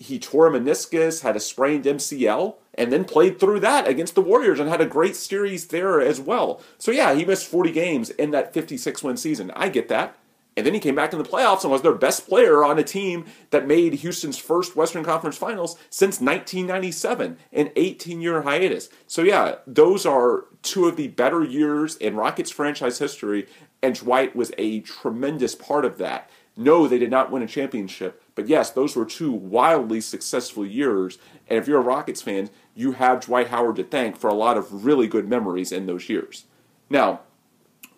he 0.00 0.18
tore 0.18 0.46
a 0.46 0.50
meniscus, 0.50 1.20
had 1.20 1.36
a 1.36 1.40
sprained 1.40 1.84
MCL, 1.84 2.54
and 2.74 2.90
then 2.90 3.04
played 3.04 3.38
through 3.38 3.60
that 3.60 3.86
against 3.86 4.14
the 4.14 4.22
Warriors 4.22 4.58
and 4.58 4.68
had 4.68 4.80
a 4.80 4.86
great 4.86 5.14
series 5.14 5.66
there 5.66 6.00
as 6.00 6.18
well. 6.18 6.62
So 6.78 6.90
yeah, 6.90 7.14
he 7.14 7.26
missed 7.26 7.46
40 7.46 7.70
games 7.70 8.08
in 8.08 8.30
that 8.30 8.54
56 8.54 9.02
win 9.02 9.18
season. 9.18 9.52
I 9.54 9.68
get 9.68 9.88
that. 9.88 10.16
And 10.56 10.66
then 10.66 10.74
he 10.74 10.80
came 10.80 10.94
back 10.94 11.12
in 11.12 11.18
the 11.18 11.28
playoffs 11.28 11.62
and 11.62 11.70
was 11.70 11.82
their 11.82 11.94
best 11.94 12.28
player 12.28 12.64
on 12.64 12.78
a 12.78 12.82
team 12.82 13.26
that 13.50 13.66
made 13.66 13.94
Houston's 13.94 14.38
first 14.38 14.74
Western 14.74 15.04
Conference 15.04 15.36
Finals 15.36 15.76
since 15.90 16.20
1997, 16.20 17.36
an 17.52 17.70
18 17.76 18.20
year 18.20 18.42
hiatus. 18.42 18.88
So, 19.06 19.22
yeah, 19.22 19.56
those 19.66 20.04
are 20.06 20.46
two 20.62 20.88
of 20.88 20.96
the 20.96 21.08
better 21.08 21.44
years 21.44 21.96
in 21.96 22.16
Rockets 22.16 22.50
franchise 22.50 22.98
history, 22.98 23.46
and 23.82 23.94
Dwight 23.94 24.34
was 24.34 24.50
a 24.58 24.80
tremendous 24.80 25.54
part 25.54 25.84
of 25.84 25.98
that. 25.98 26.28
No, 26.56 26.86
they 26.86 26.98
did 26.98 27.10
not 27.10 27.30
win 27.30 27.42
a 27.42 27.46
championship, 27.46 28.22
but 28.34 28.48
yes, 28.48 28.70
those 28.70 28.96
were 28.96 29.04
two 29.04 29.32
wildly 29.32 30.00
successful 30.00 30.66
years. 30.66 31.18
And 31.48 31.58
if 31.58 31.66
you're 31.66 31.80
a 31.80 31.84
Rockets 31.84 32.22
fan, 32.22 32.50
you 32.74 32.92
have 32.92 33.20
Dwight 33.20 33.48
Howard 33.48 33.76
to 33.76 33.84
thank 33.84 34.16
for 34.16 34.28
a 34.28 34.34
lot 34.34 34.56
of 34.56 34.84
really 34.84 35.06
good 35.06 35.28
memories 35.28 35.72
in 35.72 35.86
those 35.86 36.08
years. 36.08 36.44
Now, 36.90 37.20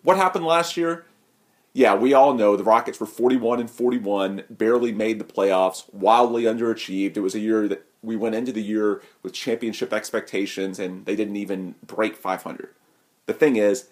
what 0.03 0.17
happened 0.17 0.45
last 0.45 0.77
year? 0.77 1.05
Yeah, 1.73 1.95
we 1.95 2.13
all 2.13 2.35
know 2.35 2.55
the 2.55 2.63
Rockets 2.63 2.99
were 2.99 3.07
41 3.07 3.59
and 3.59 3.69
41, 3.69 4.43
barely 4.49 4.91
made 4.91 5.19
the 5.19 5.25
playoffs, 5.25 5.91
wildly 5.91 6.43
underachieved. 6.43 7.17
It 7.17 7.21
was 7.21 7.33
a 7.33 7.39
year 7.39 7.67
that 7.67 7.85
we 8.03 8.15
went 8.15 8.35
into 8.35 8.51
the 8.51 8.61
year 8.61 9.01
with 9.23 9.33
championship 9.33 9.91
expectations 9.91 10.77
and 10.77 11.05
they 11.05 11.15
didn't 11.15 11.37
even 11.37 11.73
break 11.85 12.15
500. 12.15 12.69
The 13.25 13.33
thing 13.33 13.55
is, 13.55 13.89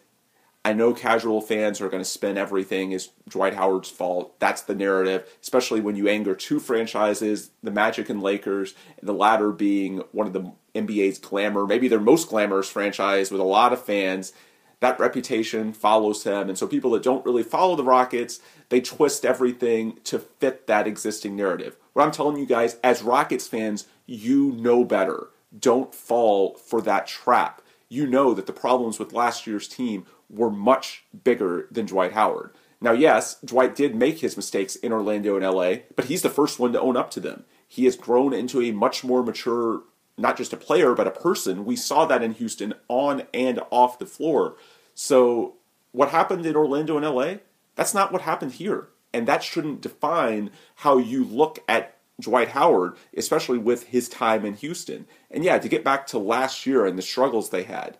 I 0.64 0.74
know 0.74 0.94
casual 0.94 1.42
fans 1.42 1.82
are 1.82 1.90
going 1.90 2.04
to 2.04 2.10
spin 2.10 2.38
everything 2.38 2.94
as 2.94 3.10
Dwight 3.28 3.56
Howard's 3.56 3.90
fault. 3.90 4.40
That's 4.40 4.62
the 4.62 4.76
narrative, 4.76 5.28
especially 5.42 5.82
when 5.82 5.96
you 5.96 6.08
anger 6.08 6.36
two 6.36 6.60
franchises, 6.60 7.50
the 7.64 7.72
Magic 7.72 8.10
and 8.10 8.22
Lakers, 8.22 8.76
the 9.02 9.14
latter 9.14 9.52
being 9.52 10.04
one 10.12 10.28
of 10.28 10.34
the 10.34 10.52
NBA's 10.76 11.18
glamour, 11.18 11.66
maybe 11.66 11.88
their 11.88 12.00
most 12.00 12.30
glamorous 12.30 12.70
franchise 12.70 13.32
with 13.32 13.42
a 13.42 13.46
lot 13.46 13.74
of 13.74 13.84
fans. 13.84 14.34
That 14.82 15.00
reputation 15.00 15.74
follows 15.74 16.24
him. 16.24 16.48
And 16.48 16.58
so 16.58 16.68
people 16.68 16.92
that 16.92 17.04
don't 17.04 17.26
really 17.26 17.44
follow 17.44 17.76
the 17.76 17.84
Rockets, 17.84 18.40
they 18.70 18.82
twist 18.82 19.26
everything 19.26 20.00
to 20.06 20.20
fit 20.20 20.68
that 20.68 20.88
existing 20.88 21.36
narrative. 21.36 21.76
What 21.94 22.04
I'm 22.04 22.12
telling 22.12 22.38
you 22.38 22.46
guys, 22.46 22.78
as 22.84 23.02
Rockets 23.02 23.48
fans, 23.48 23.88
you 24.06 24.52
know 24.52 24.84
better. 24.84 25.30
Don't 25.58 25.94
fall 25.94 26.56
for 26.56 26.82
that 26.84 27.08
trap. 27.08 27.62
You 27.90 28.08
know 28.08 28.34
that 28.34 28.46
the 28.46 28.54
problems 28.54 29.00
with 29.00 29.12
last 29.12 29.46
year's 29.46 29.68
team 29.68 30.06
were 30.32 30.50
much 30.50 31.04
bigger 31.24 31.68
than 31.70 31.86
Dwight 31.86 32.14
Howard. 32.14 32.52
Now, 32.80 32.94
yes, 32.94 33.36
Dwight 33.46 33.76
did 33.76 33.96
make 33.96 34.20
his 34.20 34.36
mistakes 34.36 34.76
in 34.76 34.92
Orlando 34.92 35.36
and 35.36 35.46
LA, 35.46 35.84
but 35.96 36.06
he's 36.06 36.24
the 36.24 36.30
first 36.30 36.60
one 36.60 36.74
to 36.74 36.82
own 36.82 36.98
up 36.98 37.12
to 37.12 37.20
them. 37.20 37.46
He 37.68 37.86
has 37.86 37.96
grown 37.96 38.34
into 38.34 38.60
a 38.62 38.72
much 38.72 39.04
more 39.04 39.24
mature, 39.24 39.84
not 40.18 40.36
just 40.36 40.52
a 40.52 40.58
player, 40.58 40.96
but 40.96 41.08
a 41.08 41.12
person. 41.12 41.64
We 41.64 41.76
saw 41.76 42.06
that 42.06 42.24
in 42.24 42.34
Houston 42.34 42.74
on 42.88 43.24
and 43.34 43.60
off 43.70 44.00
the 44.00 44.08
floor. 44.08 44.58
So, 44.96 45.58
what 45.92 46.10
happened 46.10 46.46
in 46.46 46.56
Orlando 46.56 46.98
and 46.98 47.06
LA, 47.06 47.36
that's 47.76 47.94
not 47.94 48.12
what 48.12 48.24
happened 48.24 48.54
here. 48.54 48.88
And 49.14 49.28
that 49.28 49.44
shouldn't 49.44 49.82
define 49.82 50.52
how 50.76 50.98
you 50.98 51.24
look 51.24 51.60
at 51.68 51.98
Dwight 52.20 52.50
Howard, 52.50 52.96
especially 53.16 53.58
with 53.58 53.88
his 53.88 54.08
time 54.08 54.46
in 54.46 54.56
Houston. 54.56 55.06
And 55.30 55.44
yeah, 55.44 55.60
to 55.60 55.70
get 55.70 55.84
back 55.84 56.08
to 56.08 56.20
last 56.20 56.66
year 56.66 56.86
and 56.86 56.98
the 56.98 57.04
struggles 57.04 57.50
they 57.50 57.64
had, 57.64 57.98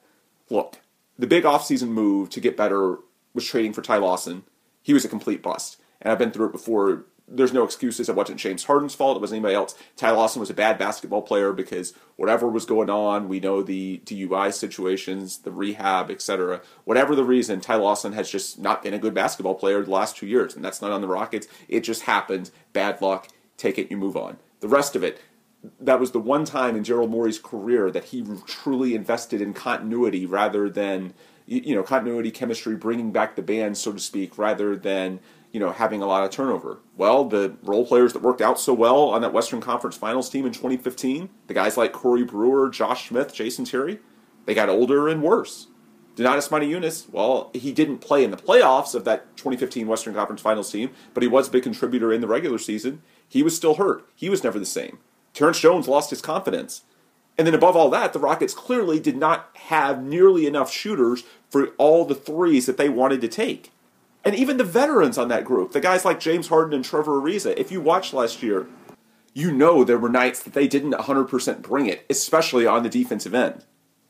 look, 0.50 0.78
the 1.22 1.28
big 1.28 1.44
offseason 1.44 1.90
move 1.90 2.32
to 2.32 2.40
get 2.40 2.58
better 2.58 2.98
was 3.36 3.46
trading 3.46 3.74
for 3.74 3.84
Ty 3.84 3.98
Lawson. 3.98 4.44
He 4.82 4.92
was 4.92 5.06
a 5.06 5.10
complete 5.10 5.44
bust. 5.44 5.78
And 6.02 6.12
I've 6.12 6.18
been 6.18 6.32
through 6.32 6.48
it 6.48 6.52
before. 6.52 7.06
There's 7.28 7.54
no 7.54 7.64
excuses. 7.64 8.10
It 8.10 8.16
wasn't 8.16 8.40
James 8.40 8.64
Harden's 8.64 8.96
fault. 8.96 9.18
It 9.18 9.22
wasn't 9.22 9.38
anybody 9.38 9.54
else. 9.54 9.76
Ty 9.96 10.12
Lawson 10.12 10.40
was 10.40 10.50
a 10.50 10.56
bad 10.56 10.80
basketball 10.80 11.22
player 11.22 11.54
because 11.54 11.94
whatever 12.16 12.48
was 12.48 12.66
going 12.66 12.90
on, 12.90 13.30
we 13.30 13.40
know 13.40 13.62
the 13.62 14.02
DUI 14.04 14.52
situations, 14.52 15.38
the 15.38 15.52
rehab, 15.52 16.10
etc. 16.10 16.62
Whatever 16.86 17.16
the 17.16 17.24
reason, 17.24 17.62
Ty 17.62 17.76
Lawson 17.76 18.14
has 18.14 18.30
just 18.32 18.58
not 18.58 18.82
been 18.82 18.96
a 18.96 19.00
good 19.00 19.14
basketball 19.14 19.54
player 19.54 19.84
the 19.84 19.92
last 19.92 20.18
two 20.18 20.26
years. 20.26 20.56
And 20.56 20.66
that's 20.66 20.82
not 20.82 20.92
on 20.92 21.02
the 21.02 21.08
Rockets. 21.08 21.48
It 21.68 21.82
just 21.82 22.02
happened. 22.02 22.50
Bad 22.74 23.00
luck. 23.00 23.28
Take 23.58 23.78
it, 23.78 23.92
you 23.92 23.98
move 23.98 24.18
on. 24.18 24.38
The 24.60 24.68
rest 24.68 24.96
of 24.96 25.04
it, 25.04 25.22
that 25.80 26.00
was 26.00 26.12
the 26.12 26.20
one 26.20 26.46
time 26.46 26.76
in 26.76 26.84
Daryl 26.84 27.10
Morey's 27.10 27.40
career 27.40 27.92
that 27.92 28.06
he 28.06 28.26
truly 28.48 28.96
invested 28.96 29.42
in 29.42 29.54
continuity 29.54 30.26
rather 30.26 30.70
than 30.70 31.14
you 31.46 31.76
know 31.76 31.84
continuity 31.84 32.32
chemistry 32.32 32.76
bringing 32.76 33.12
back 33.12 33.36
the 33.36 33.42
band 33.42 33.78
so 33.78 33.92
to 33.92 34.00
speak 34.00 34.38
rather 34.38 34.76
than 34.76 35.20
you 35.52 35.60
know, 35.60 35.72
having 35.72 36.02
a 36.02 36.06
lot 36.06 36.24
of 36.24 36.32
turnover? 36.32 36.80
Well, 36.96 37.26
the 37.26 37.56
role 37.64 37.86
players 37.86 38.14
that 38.14 38.22
worked 38.22 38.42
out 38.42 38.60
so 38.60 38.74
well 38.74 39.10
on 39.10 39.22
that 39.22 39.34
Western 39.34 39.62
Conference 39.62 39.98
Finals 39.98 40.30
team 40.30 40.46
in 40.46 40.54
2015, 40.54 41.30
the 41.48 41.54
guys 41.54 41.78
like 41.78 41.92
Corey 41.92 42.24
Brewer, 42.24 42.70
Josh 42.70 43.10
Smith, 43.10 43.34
Jason 43.34 43.66
Terry, 43.66 44.00
they 44.46 44.54
got 44.54 44.70
older 44.70 45.08
and 45.08 45.22
worse. 45.22 45.68
Donatas 46.16 46.50
Motiejunas, 46.50 47.10
well, 47.10 47.52
he 47.54 47.72
didn't 47.72 48.00
play 48.00 48.24
in 48.24 48.32
the 48.32 48.38
playoffs 48.38 48.94
of 48.96 49.06
that 49.06 49.36
2015 49.38 49.88
Western 49.88 50.14
Conference 50.14 50.42
Finals 50.42 50.72
team, 50.72 50.92
but 51.14 51.24
he 51.24 51.30
was 51.30 51.48
a 51.48 51.52
big 51.52 51.64
contributor 51.64 52.12
in 52.12 52.22
the 52.22 52.28
regular 52.28 52.58
season. 52.58 53.02
He 53.28 53.44
was 53.44 53.56
still 53.56 53.76
hurt. 53.76 54.06
He 54.16 54.30
was 54.30 54.44
never 54.44 54.60
the 54.60 54.66
same. 54.66 55.00
Terrence 55.34 55.60
Jones 55.60 55.88
lost 55.88 56.10
his 56.10 56.22
confidence. 56.22 56.84
And 57.38 57.48
then 57.48 57.54
above 57.54 57.76
all 57.76 57.90
that, 57.90 58.14
the 58.14 58.20
Rockets 58.20 58.54
clearly 58.54 59.00
did 59.00 59.18
not 59.18 59.50
have 59.54 60.04
nearly 60.04 60.46
enough 60.46 60.72
shooters 60.72 61.24
for 61.50 61.68
all 61.78 62.06
the 62.06 62.16
threes 62.16 62.66
that 62.66 62.78
they 62.78 62.90
wanted 62.90 63.22
to 63.22 63.28
take. 63.28 63.72
And 64.24 64.36
even 64.36 64.58
the 64.58 64.64
veterans 64.64 65.18
on 65.18 65.30
that 65.30 65.46
group, 65.46 65.72
the 65.72 65.80
guys 65.80 66.06
like 66.06 66.20
James 66.20 66.50
Harden 66.50 66.74
and 66.74 66.86
Trevor 66.86 67.20
Ariza, 67.20 67.58
if 67.58 67.72
you 67.72 67.82
watched 67.82 68.14
last 68.14 68.44
year, 68.44 68.68
you 69.34 69.52
know 69.52 69.84
there 69.84 69.98
were 69.98 70.10
nights 70.10 70.44
that 70.44 70.54
they 70.54 70.68
didn't 70.68 70.94
100% 70.94 71.62
bring 71.62 71.88
it, 71.88 72.06
especially 72.10 72.68
on 72.68 72.84
the 72.84 72.90
defensive 72.90 73.34
end. 73.34 73.66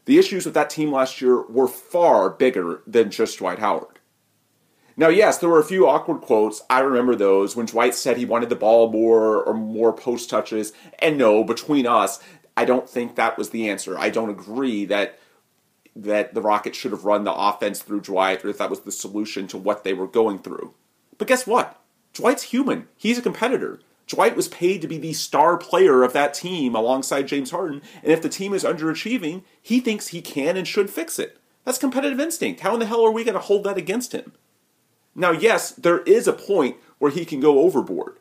The 0.05 0.17
issues 0.17 0.45
with 0.45 0.55
that 0.55 0.69
team 0.69 0.91
last 0.91 1.21
year 1.21 1.43
were 1.43 1.67
far 1.67 2.29
bigger 2.29 2.81
than 2.85 3.11
just 3.11 3.37
Dwight 3.37 3.59
Howard. 3.59 4.00
Now, 4.98 5.07
yes, 5.07 5.38
there 5.38 5.50
were 5.50 5.60
a 5.60 5.65
few 5.65 5.88
awkward 5.88 6.21
quotes. 6.21 6.62
I 6.69 6.79
remember 6.79 7.15
those 7.15 7.55
when 7.55 7.65
Dwight 7.65 7.95
said 7.95 8.17
he 8.17 8.25
wanted 8.25 8.50
the 8.50 8.55
ball 8.55 8.91
more 8.91 9.43
or 9.43 9.53
more 9.53 9.93
post 9.93 10.29
touches. 10.29 10.74
And 11.00 11.17
no, 11.17 11.43
between 11.43 11.88
us, 11.88 12.19
I 12.57 12.65
don't 12.65 12.89
think 12.89 13.15
that 13.15 13.38
was 13.38 13.50
the 13.50 13.69
answer. 13.69 13.98
I 13.98 14.10
don't 14.10 14.29
agree 14.29 14.86
that 14.86 15.17
that 15.93 16.33
the 16.33 16.41
Rockets 16.41 16.77
should 16.77 16.91
have 16.91 17.03
run 17.03 17.25
the 17.25 17.33
offense 17.33 17.81
through 17.81 18.00
Dwight 18.00 18.45
or 18.45 18.48
if 18.48 18.57
that 18.60 18.69
was 18.69 18.81
the 18.81 18.93
solution 18.93 19.48
to 19.48 19.57
what 19.57 19.83
they 19.83 19.93
were 19.93 20.07
going 20.07 20.39
through. 20.39 20.74
But 21.17 21.27
guess 21.27 21.45
what? 21.45 21.81
Dwight's 22.13 22.43
human. 22.43 22.88
He's 22.95 23.17
a 23.17 23.21
competitor. 23.21 23.81
Dwight 24.07 24.36
was 24.36 24.48
paid 24.48 24.81
to 24.81 24.88
be 24.88 24.98
the 24.98 25.13
star 25.13 25.57
player 25.57 26.03
of 26.03 26.13
that 26.13 26.33
team 26.33 26.75
alongside 26.75 27.27
James 27.27 27.51
Harden, 27.51 27.81
and 28.03 28.12
if 28.12 28.21
the 28.21 28.29
team 28.29 28.53
is 28.53 28.63
underachieving, 28.63 29.43
he 29.62 29.79
thinks 29.79 30.07
he 30.07 30.21
can 30.21 30.57
and 30.57 30.67
should 30.67 30.89
fix 30.89 31.17
it. 31.17 31.38
That's 31.63 31.77
competitive 31.77 32.19
instinct. 32.19 32.62
How 32.62 32.74
in 32.74 32.79
the 32.79 32.88
hell 32.88 33.05
are 33.05 33.12
we 33.12 33.24
going 33.24 33.36
to 33.36 33.39
hold 33.39 33.63
that 33.63 33.77
against 33.77 34.12
him? 34.12 34.33
Now, 35.15 35.31
yes, 35.31 35.71
there 35.71 35.99
is 35.99 36.27
a 36.27 36.33
point 36.33 36.77
where 36.99 37.11
he 37.11 37.25
can 37.25 37.39
go 37.39 37.59
overboard. 37.59 38.17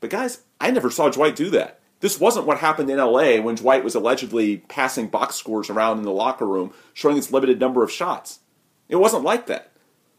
But 0.00 0.10
guys, 0.10 0.42
I 0.60 0.70
never 0.70 0.90
saw 0.90 1.08
Dwight 1.08 1.36
do 1.36 1.50
that. 1.50 1.80
This 2.00 2.18
wasn't 2.18 2.46
what 2.46 2.58
happened 2.58 2.88
in 2.88 2.96
LA 2.96 3.40
when 3.40 3.56
Dwight 3.56 3.84
was 3.84 3.94
allegedly 3.94 4.58
passing 4.68 5.08
box 5.08 5.36
scores 5.36 5.68
around 5.68 5.98
in 5.98 6.04
the 6.04 6.10
locker 6.10 6.46
room, 6.46 6.72
showing 6.94 7.16
his 7.16 7.30
limited 7.30 7.60
number 7.60 7.82
of 7.82 7.92
shots. 7.92 8.40
It 8.88 8.96
wasn't 8.96 9.22
like 9.22 9.46
that. 9.46 9.70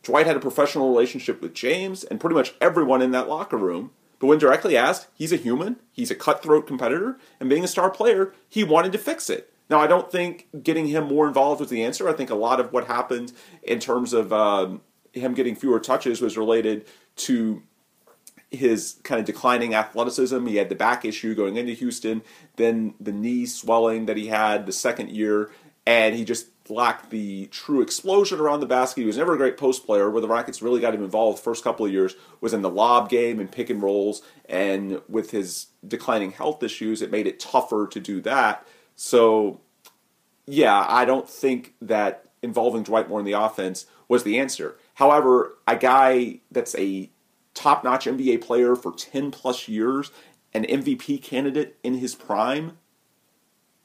Dwight 0.03 0.27
had 0.27 0.35
a 0.35 0.41
professional 0.41 0.89
relationship 0.89 1.41
with 1.41 1.53
James 1.53 2.03
and 2.03 2.19
pretty 2.19 2.35
much 2.35 2.53
everyone 2.61 3.01
in 3.01 3.11
that 3.11 3.27
locker 3.27 3.57
room, 3.57 3.91
but 4.19 4.27
when 4.27 4.39
directly 4.39 4.77
asked, 4.77 5.07
he's 5.15 5.33
a 5.33 5.37
human, 5.37 5.77
he's 5.91 6.11
a 6.11 6.15
cutthroat 6.15 6.67
competitor, 6.67 7.17
and 7.39 7.49
being 7.49 7.63
a 7.63 7.67
star 7.67 7.89
player, 7.89 8.33
he 8.47 8.63
wanted 8.63 8.91
to 8.91 8.97
fix 8.99 9.29
it. 9.29 9.51
Now, 9.69 9.79
I 9.79 9.87
don't 9.87 10.11
think 10.11 10.47
getting 10.63 10.87
him 10.87 11.05
more 11.05 11.27
involved 11.27 11.61
was 11.61 11.69
the 11.69 11.83
answer. 11.83 12.07
I 12.07 12.13
think 12.13 12.29
a 12.29 12.35
lot 12.35 12.59
of 12.59 12.71
what 12.73 12.87
happened 12.87 13.33
in 13.63 13.79
terms 13.79 14.13
of 14.13 14.31
um, 14.31 14.81
him 15.13 15.33
getting 15.33 15.55
fewer 15.55 15.79
touches 15.79 16.21
was 16.21 16.37
related 16.37 16.85
to 17.17 17.61
his 18.49 18.99
kind 19.03 19.19
of 19.19 19.25
declining 19.25 19.73
athleticism. 19.73 20.45
He 20.45 20.57
had 20.57 20.69
the 20.69 20.75
back 20.75 21.05
issue 21.05 21.33
going 21.33 21.55
into 21.55 21.73
Houston, 21.73 22.21
then 22.57 22.93
the 22.99 23.11
knee 23.11 23.45
swelling 23.45 24.05
that 24.07 24.17
he 24.17 24.27
had 24.27 24.65
the 24.65 24.73
second 24.73 25.09
year, 25.09 25.51
and 25.85 26.15
he 26.15 26.25
just 26.25 26.47
lacked 26.69 27.09
the 27.09 27.47
true 27.47 27.81
explosion 27.81 28.39
around 28.39 28.59
the 28.59 28.65
basket. 28.65 29.01
He 29.01 29.07
was 29.07 29.17
never 29.17 29.33
a 29.33 29.37
great 29.37 29.57
post 29.57 29.85
player. 29.85 30.09
Where 30.09 30.21
the 30.21 30.27
Rockets 30.27 30.61
really 30.61 30.79
got 30.79 30.93
him 30.93 31.03
involved 31.03 31.39
the 31.39 31.43
first 31.43 31.63
couple 31.63 31.85
of 31.85 31.91
years 31.91 32.15
was 32.39 32.53
in 32.53 32.61
the 32.61 32.69
lob 32.69 33.09
game 33.09 33.39
and 33.39 33.51
pick 33.51 33.69
and 33.69 33.81
rolls. 33.81 34.21
And 34.47 35.01
with 35.09 35.31
his 35.31 35.67
declining 35.85 36.31
health 36.31 36.61
issues, 36.63 37.01
it 37.01 37.11
made 37.11 37.27
it 37.27 37.39
tougher 37.39 37.87
to 37.87 37.99
do 37.99 38.21
that. 38.21 38.65
So, 38.95 39.59
yeah, 40.45 40.85
I 40.87 41.05
don't 41.05 41.29
think 41.29 41.73
that 41.81 42.25
involving 42.41 42.83
Dwight 42.83 43.09
more 43.09 43.19
in 43.19 43.25
the 43.25 43.33
offense 43.33 43.85
was 44.07 44.23
the 44.23 44.39
answer. 44.39 44.77
However, 45.01 45.57
a 45.67 45.75
guy 45.75 46.41
that's 46.51 46.75
a 46.75 47.09
top 47.55 47.83
notch 47.83 48.05
NBA 48.05 48.39
player 48.39 48.75
for 48.75 48.91
10 48.91 49.31
plus 49.31 49.67
years, 49.67 50.11
an 50.53 50.63
MVP 50.63 51.23
candidate 51.23 51.79
in 51.81 51.95
his 51.95 52.13
prime, 52.13 52.77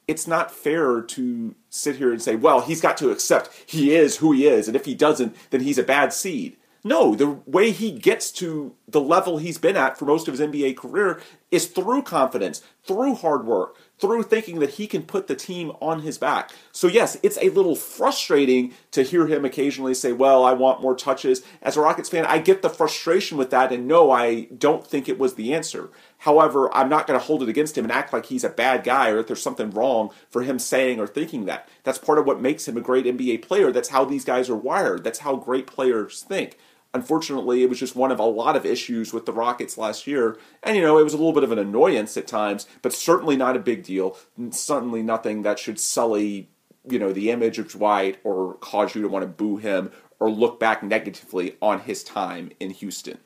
it's 0.07 0.27
not 0.27 0.51
fair 0.51 1.01
to 1.01 1.55
sit 1.71 1.95
here 1.95 2.11
and 2.11 2.21
say, 2.21 2.35
well, 2.35 2.61
he's 2.61 2.81
got 2.81 2.97
to 2.97 3.09
accept 3.09 3.49
he 3.65 3.95
is 3.95 4.17
who 4.17 4.31
he 4.31 4.45
is, 4.45 4.67
and 4.67 4.75
if 4.75 4.85
he 4.85 4.93
doesn't, 4.93 5.35
then 5.49 5.61
he's 5.61 5.79
a 5.79 5.83
bad 5.83 6.13
seed. 6.13 6.55
No, 6.83 7.15
the 7.15 7.39
way 7.47 7.71
he 7.71 7.91
gets 7.93 8.31
to 8.33 8.75
the 8.87 9.01
level 9.01 9.39
he's 9.39 9.57
been 9.57 9.75
at 9.75 9.97
for 9.97 10.05
most 10.05 10.27
of 10.27 10.37
his 10.37 10.47
NBA 10.47 10.77
career 10.77 11.19
is 11.49 11.65
through 11.65 12.03
confidence, 12.03 12.61
through 12.83 13.15
hard 13.15 13.43
work, 13.43 13.75
through 13.99 14.23
thinking 14.23 14.59
that 14.59 14.71
he 14.71 14.87
can 14.87 15.03
put 15.03 15.27
the 15.27 15.35
team 15.35 15.71
on 15.81 16.01
his 16.01 16.17
back. 16.17 16.51
So, 16.71 16.87
yes, 16.87 17.17
it's 17.23 17.37
a 17.41 17.49
little 17.49 17.75
frustrating 17.75 18.73
to 18.91 19.03
hear 19.03 19.27
him 19.27 19.45
occasionally 19.45 19.93
say, 19.93 20.11
Well, 20.11 20.43
I 20.43 20.53
want 20.53 20.81
more 20.81 20.95
touches. 20.95 21.43
As 21.61 21.77
a 21.77 21.81
Rockets 21.81 22.09
fan, 22.09 22.25
I 22.25 22.39
get 22.39 22.61
the 22.61 22.69
frustration 22.69 23.37
with 23.37 23.49
that, 23.49 23.71
and 23.71 23.87
no, 23.87 24.11
I 24.11 24.47
don't 24.57 24.85
think 24.85 25.09
it 25.09 25.19
was 25.19 25.35
the 25.35 25.53
answer. 25.53 25.89
However, 26.19 26.73
I'm 26.75 26.89
not 26.89 27.07
going 27.07 27.19
to 27.19 27.25
hold 27.25 27.43
it 27.43 27.49
against 27.49 27.77
him 27.77 27.85
and 27.85 27.91
act 27.91 28.11
like 28.11 28.27
he's 28.27 28.43
a 28.43 28.49
bad 28.49 28.83
guy 28.83 29.09
or 29.09 29.17
that 29.17 29.27
there's 29.27 29.41
something 29.41 29.69
wrong 29.71 30.09
for 30.29 30.41
him 30.41 30.57
saying 30.57 30.99
or 30.99 31.07
thinking 31.07 31.45
that. 31.45 31.69
That's 31.83 31.99
part 31.99 32.17
of 32.17 32.25
what 32.25 32.41
makes 32.41 32.67
him 32.67 32.77
a 32.77 32.81
great 32.81 33.05
NBA 33.05 33.41
player. 33.43 33.71
That's 33.71 33.89
how 33.89 34.05
these 34.05 34.25
guys 34.25 34.49
are 34.49 34.55
wired, 34.55 35.03
that's 35.03 35.19
how 35.19 35.35
great 35.35 35.67
players 35.67 36.21
think. 36.21 36.57
Unfortunately, 36.97 37.61
it 37.61 37.69
was 37.69 37.77
just 37.77 37.95
one 37.95 38.11
of 38.11 38.17
a 38.17 38.23
lot 38.23 38.55
of 38.55 38.65
issues 38.65 39.13
with 39.13 39.27
the 39.27 39.31
Rockets 39.31 39.77
last 39.77 40.07
year. 40.07 40.35
And, 40.63 40.75
you 40.75 40.81
know, 40.81 40.97
it 40.97 41.03
was 41.03 41.13
a 41.13 41.17
little 41.17 41.31
bit 41.31 41.43
of 41.43 41.51
an 41.51 41.59
annoyance 41.59 42.17
at 42.17 42.25
times, 42.25 42.65
but 42.81 42.91
certainly 42.91 43.37
not 43.37 43.55
a 43.55 43.59
big 43.59 43.83
deal. 43.83 44.17
Certainly 44.49 45.03
nothing 45.03 45.43
that 45.43 45.59
should 45.59 45.79
sully, 45.79 46.49
you 46.89 46.97
know, 46.97 47.13
the 47.13 47.29
image 47.29 47.59
of 47.59 47.69
Dwight 47.69 48.17
or 48.23 48.55
cause 48.55 48.95
you 48.95 49.03
to 49.03 49.07
want 49.07 49.21
to 49.21 49.27
boo 49.27 49.57
him 49.57 49.91
or 50.19 50.31
look 50.31 50.59
back 50.59 50.81
negatively 50.81 51.55
on 51.61 51.81
his 51.81 52.03
time 52.03 52.49
in 52.59 52.71
Houston. 52.71 53.19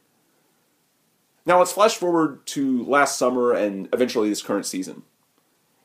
Now 1.46 1.60
let's 1.60 1.72
flash 1.72 1.96
forward 1.96 2.46
to 2.48 2.84
last 2.84 3.18
summer 3.18 3.54
and 3.54 3.88
eventually 3.94 4.28
this 4.28 4.42
current 4.42 4.66
season. 4.66 5.04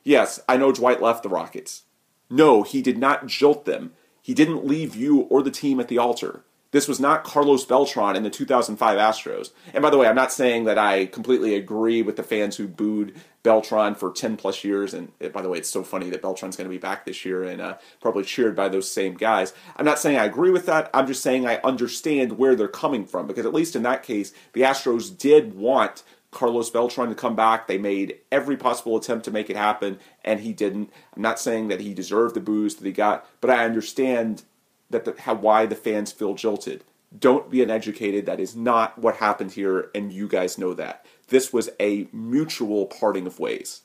Yes, 0.03 0.41
I 0.49 0.57
know 0.57 0.73
Dwight 0.73 1.01
left 1.01 1.23
the 1.23 1.29
Rockets. 1.29 1.83
No, 2.29 2.63
he 2.63 2.81
did 2.81 2.97
not 2.97 3.27
jilt 3.27 3.63
them. 3.63 3.93
He 4.21 4.33
didn't 4.33 4.67
leave 4.67 4.93
you 4.93 5.21
or 5.21 5.41
the 5.41 5.51
team 5.51 5.79
at 5.79 5.87
the 5.87 5.97
altar. 5.97 6.43
This 6.77 6.87
was 6.87 6.99
not 6.99 7.23
Carlos 7.23 7.65
Beltran 7.65 8.15
in 8.15 8.21
the 8.21 8.29
2005 8.29 8.99
Astros. 8.99 9.49
And 9.73 9.81
by 9.81 9.89
the 9.89 9.97
way, 9.97 10.05
I'm 10.05 10.13
not 10.13 10.31
saying 10.31 10.65
that 10.65 10.77
I 10.77 11.07
completely 11.07 11.55
agree 11.55 12.03
with 12.03 12.17
the 12.17 12.21
fans 12.21 12.55
who 12.55 12.67
booed 12.67 13.15
Beltran 13.41 13.95
for 13.95 14.11
10 14.11 14.37
plus 14.37 14.63
years. 14.63 14.93
And 14.93 15.11
by 15.33 15.41
the 15.41 15.49
way, 15.49 15.57
it's 15.57 15.69
so 15.69 15.83
funny 15.83 16.11
that 16.11 16.21
Beltran's 16.21 16.55
going 16.55 16.69
to 16.69 16.71
be 16.71 16.77
back 16.77 17.03
this 17.03 17.25
year 17.25 17.41
and 17.41 17.61
uh, 17.61 17.77
probably 17.99 18.23
cheered 18.23 18.55
by 18.55 18.69
those 18.69 18.91
same 18.91 19.15
guys. 19.15 19.55
I'm 19.75 19.85
not 19.85 19.97
saying 19.97 20.19
I 20.19 20.25
agree 20.25 20.51
with 20.51 20.67
that. 20.67 20.91
I'm 20.93 21.07
just 21.07 21.23
saying 21.23 21.47
I 21.47 21.55
understand 21.63 22.37
where 22.37 22.55
they're 22.55 22.67
coming 22.67 23.07
from 23.07 23.25
because 23.25 23.47
at 23.47 23.55
least 23.55 23.75
in 23.75 23.81
that 23.81 24.03
case, 24.03 24.31
the 24.53 24.61
Astros 24.61 25.17
did 25.17 25.55
want 25.55 26.03
Carlos 26.29 26.69
Beltran 26.69 27.09
to 27.09 27.15
come 27.15 27.35
back. 27.35 27.65
They 27.65 27.79
made 27.79 28.19
every 28.31 28.55
possible 28.55 28.97
attempt 28.97 29.25
to 29.25 29.31
make 29.31 29.49
it 29.49 29.55
happen, 29.55 29.97
and 30.23 30.41
he 30.41 30.53
didn't. 30.53 30.91
I'm 31.15 31.23
not 31.23 31.39
saying 31.39 31.69
that 31.69 31.81
he 31.81 31.95
deserved 31.95 32.35
the 32.35 32.39
boos 32.39 32.75
that 32.75 32.85
he 32.85 32.91
got, 32.91 33.25
but 33.41 33.49
I 33.49 33.65
understand 33.65 34.43
that 34.89 35.05
the, 35.05 35.15
how 35.21 35.35
why 35.35 35.65
the 35.65 35.75
fans 35.75 36.11
feel 36.11 36.33
jilted. 36.33 36.83
Don't 37.17 37.49
be 37.49 37.63
uneducated. 37.63 38.25
That 38.25 38.39
is 38.39 38.55
not 38.55 38.97
what 38.97 39.17
happened 39.17 39.53
here, 39.53 39.89
and 39.95 40.11
you 40.11 40.27
guys 40.27 40.57
know 40.57 40.73
that. 40.73 41.05
This 41.29 41.53
was 41.53 41.69
a 41.79 42.07
mutual 42.11 42.85
parting 42.85 43.27
of 43.27 43.39
ways. 43.39 43.81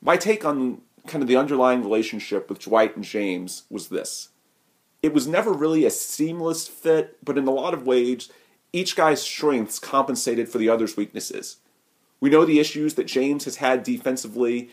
My 0.00 0.16
take 0.16 0.44
on 0.44 0.82
kind 1.06 1.22
of 1.22 1.28
the 1.28 1.36
underlying 1.36 1.82
relationship 1.82 2.48
with 2.48 2.60
Dwight 2.60 2.96
and 2.96 3.04
James 3.04 3.64
was 3.70 3.88
this. 3.88 4.28
It 5.02 5.12
was 5.12 5.26
never 5.26 5.52
really 5.52 5.84
a 5.84 5.90
seamless 5.90 6.68
fit, 6.68 7.18
but 7.24 7.36
in 7.36 7.46
a 7.46 7.50
lot 7.50 7.74
of 7.74 7.86
ways, 7.86 8.30
each 8.72 8.96
guy's 8.96 9.22
strengths 9.22 9.78
compensated 9.78 10.48
for 10.48 10.58
the 10.58 10.68
other's 10.68 10.96
weaknesses. 10.96 11.56
We 12.20 12.30
know 12.30 12.44
the 12.44 12.60
issues 12.60 12.94
that 12.94 13.06
James 13.06 13.44
has 13.44 13.56
had 13.56 13.82
defensively, 13.82 14.70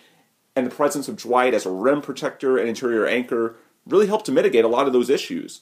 and 0.55 0.65
the 0.65 0.75
presence 0.75 1.07
of 1.07 1.17
Dwight 1.17 1.53
as 1.53 1.65
a 1.65 1.71
rim 1.71 2.01
protector 2.01 2.57
and 2.57 2.69
interior 2.69 3.07
anchor 3.07 3.55
really 3.87 4.07
helped 4.07 4.25
to 4.27 4.31
mitigate 4.31 4.65
a 4.65 4.69
lot 4.69 4.87
of 4.87 4.93
those 4.93 5.09
issues. 5.09 5.61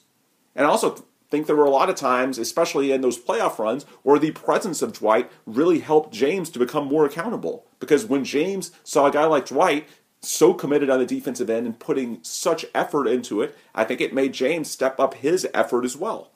And 0.54 0.66
I 0.66 0.70
also 0.70 1.04
think 1.30 1.46
there 1.46 1.56
were 1.56 1.64
a 1.64 1.70
lot 1.70 1.90
of 1.90 1.96
times, 1.96 2.38
especially 2.38 2.92
in 2.92 3.00
those 3.00 3.18
playoff 3.18 3.58
runs, 3.58 3.84
where 4.02 4.18
the 4.18 4.30
presence 4.32 4.82
of 4.82 4.92
Dwight 4.92 5.30
really 5.46 5.80
helped 5.80 6.12
James 6.12 6.50
to 6.50 6.58
become 6.58 6.86
more 6.86 7.04
accountable. 7.04 7.66
Because 7.80 8.06
when 8.06 8.24
James 8.24 8.72
saw 8.82 9.06
a 9.06 9.12
guy 9.12 9.26
like 9.26 9.46
Dwight 9.46 9.88
so 10.20 10.52
committed 10.52 10.90
on 10.90 10.98
the 10.98 11.06
defensive 11.06 11.50
end 11.50 11.66
and 11.66 11.78
putting 11.78 12.18
such 12.22 12.64
effort 12.74 13.06
into 13.06 13.40
it, 13.42 13.56
I 13.74 13.84
think 13.84 14.00
it 14.00 14.14
made 14.14 14.32
James 14.32 14.70
step 14.70 14.98
up 14.98 15.14
his 15.14 15.46
effort 15.54 15.84
as 15.84 15.96
well. 15.96 16.32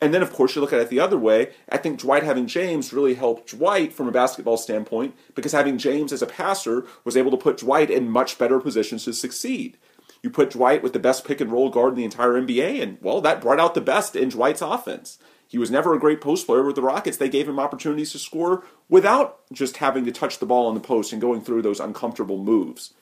And 0.00 0.14
then, 0.14 0.22
of 0.22 0.32
course, 0.32 0.54
you 0.54 0.60
look 0.60 0.72
at 0.72 0.80
it 0.80 0.90
the 0.90 1.00
other 1.00 1.18
way. 1.18 1.52
I 1.68 1.76
think 1.76 1.98
Dwight 1.98 2.22
having 2.22 2.46
James 2.46 2.92
really 2.92 3.14
helped 3.14 3.50
Dwight 3.50 3.92
from 3.92 4.06
a 4.06 4.12
basketball 4.12 4.56
standpoint 4.56 5.16
because 5.34 5.52
having 5.52 5.76
James 5.76 6.12
as 6.12 6.22
a 6.22 6.26
passer 6.26 6.86
was 7.04 7.16
able 7.16 7.32
to 7.32 7.36
put 7.36 7.58
Dwight 7.58 7.90
in 7.90 8.08
much 8.08 8.38
better 8.38 8.60
positions 8.60 9.04
to 9.04 9.12
succeed. 9.12 9.76
You 10.22 10.30
put 10.30 10.50
Dwight 10.50 10.82
with 10.82 10.92
the 10.92 10.98
best 10.98 11.24
pick 11.24 11.40
and 11.40 11.50
roll 11.52 11.70
guard 11.70 11.90
in 11.90 11.96
the 11.96 12.04
entire 12.04 12.32
NBA, 12.32 12.82
and 12.82 12.98
well, 13.00 13.20
that 13.20 13.40
brought 13.40 13.60
out 13.60 13.74
the 13.74 13.80
best 13.80 14.16
in 14.16 14.30
Dwight's 14.30 14.62
offense. 14.62 15.18
He 15.46 15.58
was 15.58 15.70
never 15.70 15.94
a 15.94 15.98
great 15.98 16.20
post 16.20 16.46
player 16.46 16.62
with 16.62 16.76
the 16.76 16.82
Rockets. 16.82 17.16
They 17.16 17.30
gave 17.30 17.48
him 17.48 17.58
opportunities 17.58 18.12
to 18.12 18.18
score 18.18 18.64
without 18.88 19.40
just 19.50 19.78
having 19.78 20.04
to 20.04 20.12
touch 20.12 20.38
the 20.38 20.46
ball 20.46 20.68
in 20.68 20.74
the 20.74 20.80
post 20.80 21.12
and 21.12 21.22
going 21.22 21.40
through 21.40 21.62
those 21.62 21.80
uncomfortable 21.80 22.42
moves. 22.42 22.92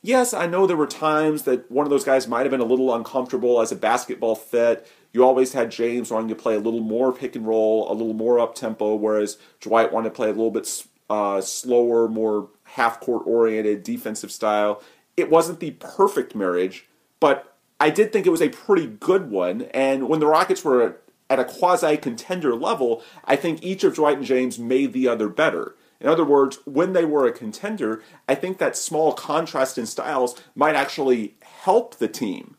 Yes, 0.00 0.32
I 0.32 0.46
know 0.46 0.68
there 0.68 0.76
were 0.76 0.86
times 0.86 1.42
that 1.42 1.68
one 1.68 1.84
of 1.84 1.90
those 1.90 2.04
guys 2.04 2.28
might 2.28 2.42
have 2.42 2.52
been 2.52 2.60
a 2.60 2.64
little 2.64 2.94
uncomfortable 2.94 3.60
as 3.60 3.72
a 3.72 3.76
basketball 3.76 4.36
fit. 4.36 4.86
You 5.12 5.24
always 5.24 5.54
had 5.54 5.72
James 5.72 6.12
wanting 6.12 6.28
to 6.28 6.36
play 6.36 6.54
a 6.54 6.60
little 6.60 6.80
more 6.80 7.12
pick 7.12 7.34
and 7.34 7.44
roll, 7.44 7.90
a 7.90 7.94
little 7.94 8.14
more 8.14 8.38
up 8.38 8.54
tempo, 8.54 8.94
whereas 8.94 9.36
Dwight 9.60 9.92
wanted 9.92 10.10
to 10.10 10.14
play 10.14 10.28
a 10.28 10.32
little 10.32 10.52
bit 10.52 10.68
uh, 11.10 11.40
slower, 11.40 12.06
more 12.06 12.50
half 12.62 13.00
court 13.00 13.26
oriented 13.26 13.82
defensive 13.82 14.30
style. 14.30 14.80
It 15.16 15.30
wasn't 15.30 15.60
the 15.60 15.72
perfect 15.72 16.34
marriage, 16.34 16.86
but 17.20 17.56
I 17.80 17.90
did 17.90 18.12
think 18.12 18.26
it 18.26 18.30
was 18.30 18.42
a 18.42 18.48
pretty 18.48 18.86
good 18.86 19.30
one. 19.30 19.62
And 19.72 20.08
when 20.08 20.20
the 20.20 20.26
Rockets 20.26 20.64
were 20.64 20.96
at 21.28 21.38
a 21.38 21.44
quasi 21.44 21.96
contender 21.96 22.54
level, 22.54 23.02
I 23.24 23.36
think 23.36 23.62
each 23.62 23.84
of 23.84 23.94
Dwight 23.94 24.18
and 24.18 24.26
James 24.26 24.58
made 24.58 24.92
the 24.92 25.08
other 25.08 25.28
better. 25.28 25.74
In 26.00 26.08
other 26.08 26.24
words, 26.24 26.58
when 26.66 26.92
they 26.92 27.04
were 27.04 27.26
a 27.26 27.32
contender, 27.32 28.02
I 28.28 28.34
think 28.34 28.58
that 28.58 28.76
small 28.76 29.12
contrast 29.12 29.78
in 29.78 29.86
styles 29.86 30.40
might 30.54 30.74
actually 30.74 31.34
help 31.42 31.96
the 31.96 32.08
team. 32.08 32.56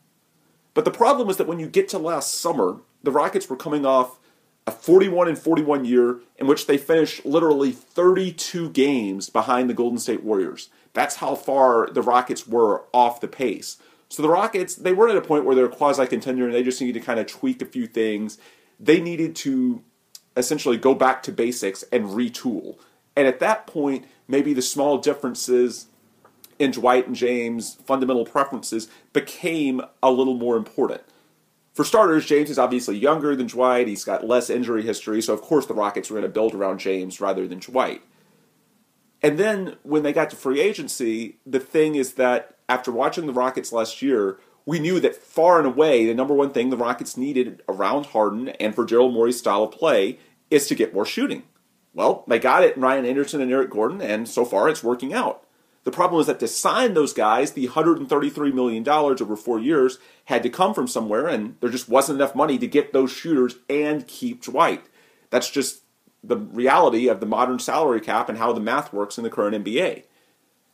But 0.74 0.84
the 0.84 0.90
problem 0.90 1.28
is 1.28 1.36
that 1.36 1.46
when 1.46 1.60
you 1.60 1.68
get 1.68 1.88
to 1.90 1.98
last 1.98 2.34
summer, 2.34 2.80
the 3.02 3.12
Rockets 3.12 3.48
were 3.48 3.56
coming 3.56 3.86
off 3.86 4.18
a 4.66 4.70
41 4.70 5.28
and 5.28 5.38
41 5.38 5.84
year 5.84 6.18
in 6.36 6.46
which 6.46 6.66
they 6.66 6.76
finished 6.76 7.24
literally 7.24 7.72
32 7.72 8.70
games 8.70 9.30
behind 9.30 9.70
the 9.70 9.74
Golden 9.74 9.98
State 9.98 10.22
Warriors. 10.22 10.68
That's 10.98 11.14
how 11.14 11.36
far 11.36 11.88
the 11.88 12.02
Rockets 12.02 12.48
were 12.48 12.86
off 12.92 13.20
the 13.20 13.28
pace. 13.28 13.76
So 14.08 14.20
the 14.20 14.28
Rockets, 14.28 14.74
they 14.74 14.92
were 14.92 15.08
at 15.08 15.14
a 15.14 15.20
point 15.20 15.44
where 15.44 15.54
they're 15.54 15.68
quasi 15.68 16.04
contender 16.08 16.46
and 16.46 16.52
they 16.52 16.64
just 16.64 16.80
needed 16.80 16.98
to 16.98 17.06
kind 17.06 17.20
of 17.20 17.28
tweak 17.28 17.62
a 17.62 17.66
few 17.66 17.86
things. 17.86 18.36
They 18.80 19.00
needed 19.00 19.36
to 19.36 19.84
essentially 20.36 20.76
go 20.76 20.96
back 20.96 21.22
to 21.22 21.30
basics 21.30 21.84
and 21.92 22.06
retool. 22.06 22.78
And 23.14 23.28
at 23.28 23.38
that 23.38 23.68
point, 23.68 24.06
maybe 24.26 24.52
the 24.52 24.60
small 24.60 24.98
differences 24.98 25.86
in 26.58 26.72
Dwight 26.72 27.06
and 27.06 27.14
James' 27.14 27.74
fundamental 27.86 28.24
preferences 28.24 28.88
became 29.12 29.80
a 30.02 30.10
little 30.10 30.34
more 30.34 30.56
important. 30.56 31.02
For 31.74 31.84
starters, 31.84 32.26
James 32.26 32.50
is 32.50 32.58
obviously 32.58 32.98
younger 32.98 33.36
than 33.36 33.46
Dwight. 33.46 33.86
He's 33.86 34.02
got 34.02 34.26
less 34.26 34.50
injury 34.50 34.82
history, 34.82 35.22
so 35.22 35.32
of 35.32 35.42
course 35.42 35.66
the 35.66 35.74
Rockets 35.74 36.10
were 36.10 36.14
going 36.14 36.28
to 36.28 36.34
build 36.34 36.56
around 36.56 36.80
James 36.80 37.20
rather 37.20 37.46
than 37.46 37.60
Dwight. 37.60 38.02
And 39.22 39.38
then 39.38 39.76
when 39.82 40.02
they 40.02 40.12
got 40.12 40.30
to 40.30 40.36
free 40.36 40.60
agency, 40.60 41.38
the 41.44 41.60
thing 41.60 41.94
is 41.94 42.14
that 42.14 42.56
after 42.68 42.92
watching 42.92 43.26
the 43.26 43.32
Rockets 43.32 43.72
last 43.72 44.02
year, 44.02 44.38
we 44.64 44.78
knew 44.78 45.00
that 45.00 45.16
far 45.16 45.58
and 45.58 45.66
away 45.66 46.06
the 46.06 46.14
number 46.14 46.34
one 46.34 46.50
thing 46.50 46.70
the 46.70 46.76
Rockets 46.76 47.16
needed 47.16 47.62
around 47.68 48.06
Harden 48.06 48.50
and 48.50 48.74
for 48.74 48.84
Daryl 48.84 49.12
Morey's 49.12 49.38
style 49.38 49.64
of 49.64 49.72
play 49.72 50.18
is 50.50 50.66
to 50.68 50.74
get 50.74 50.94
more 50.94 51.06
shooting. 51.06 51.42
Well, 51.94 52.24
they 52.28 52.38
got 52.38 52.62
it 52.62 52.76
in 52.76 52.82
Ryan 52.82 53.06
Anderson 53.06 53.40
and 53.40 53.50
Eric 53.50 53.70
Gordon, 53.70 54.00
and 54.00 54.28
so 54.28 54.44
far 54.44 54.68
it's 54.68 54.84
working 54.84 55.12
out. 55.12 55.44
The 55.84 55.90
problem 55.90 56.20
is 56.20 56.26
that 56.26 56.38
to 56.40 56.48
sign 56.48 56.92
those 56.92 57.14
guys, 57.14 57.52
the 57.52 57.68
$133 57.68 58.52
million 58.52 58.86
over 58.86 59.36
four 59.36 59.58
years 59.58 59.98
had 60.26 60.42
to 60.42 60.50
come 60.50 60.74
from 60.74 60.86
somewhere, 60.86 61.26
and 61.26 61.56
there 61.60 61.70
just 61.70 61.88
wasn't 61.88 62.20
enough 62.20 62.34
money 62.34 62.58
to 62.58 62.66
get 62.66 62.92
those 62.92 63.10
shooters 63.10 63.56
and 63.70 64.06
keep 64.06 64.42
Dwight. 64.42 64.84
That's 65.30 65.50
just 65.50 65.82
the 66.22 66.36
reality 66.36 67.08
of 67.08 67.20
the 67.20 67.26
modern 67.26 67.58
salary 67.58 68.00
cap 68.00 68.28
and 68.28 68.38
how 68.38 68.52
the 68.52 68.60
math 68.60 68.92
works 68.92 69.18
in 69.18 69.24
the 69.24 69.30
current 69.30 69.64
NBA. 69.64 70.04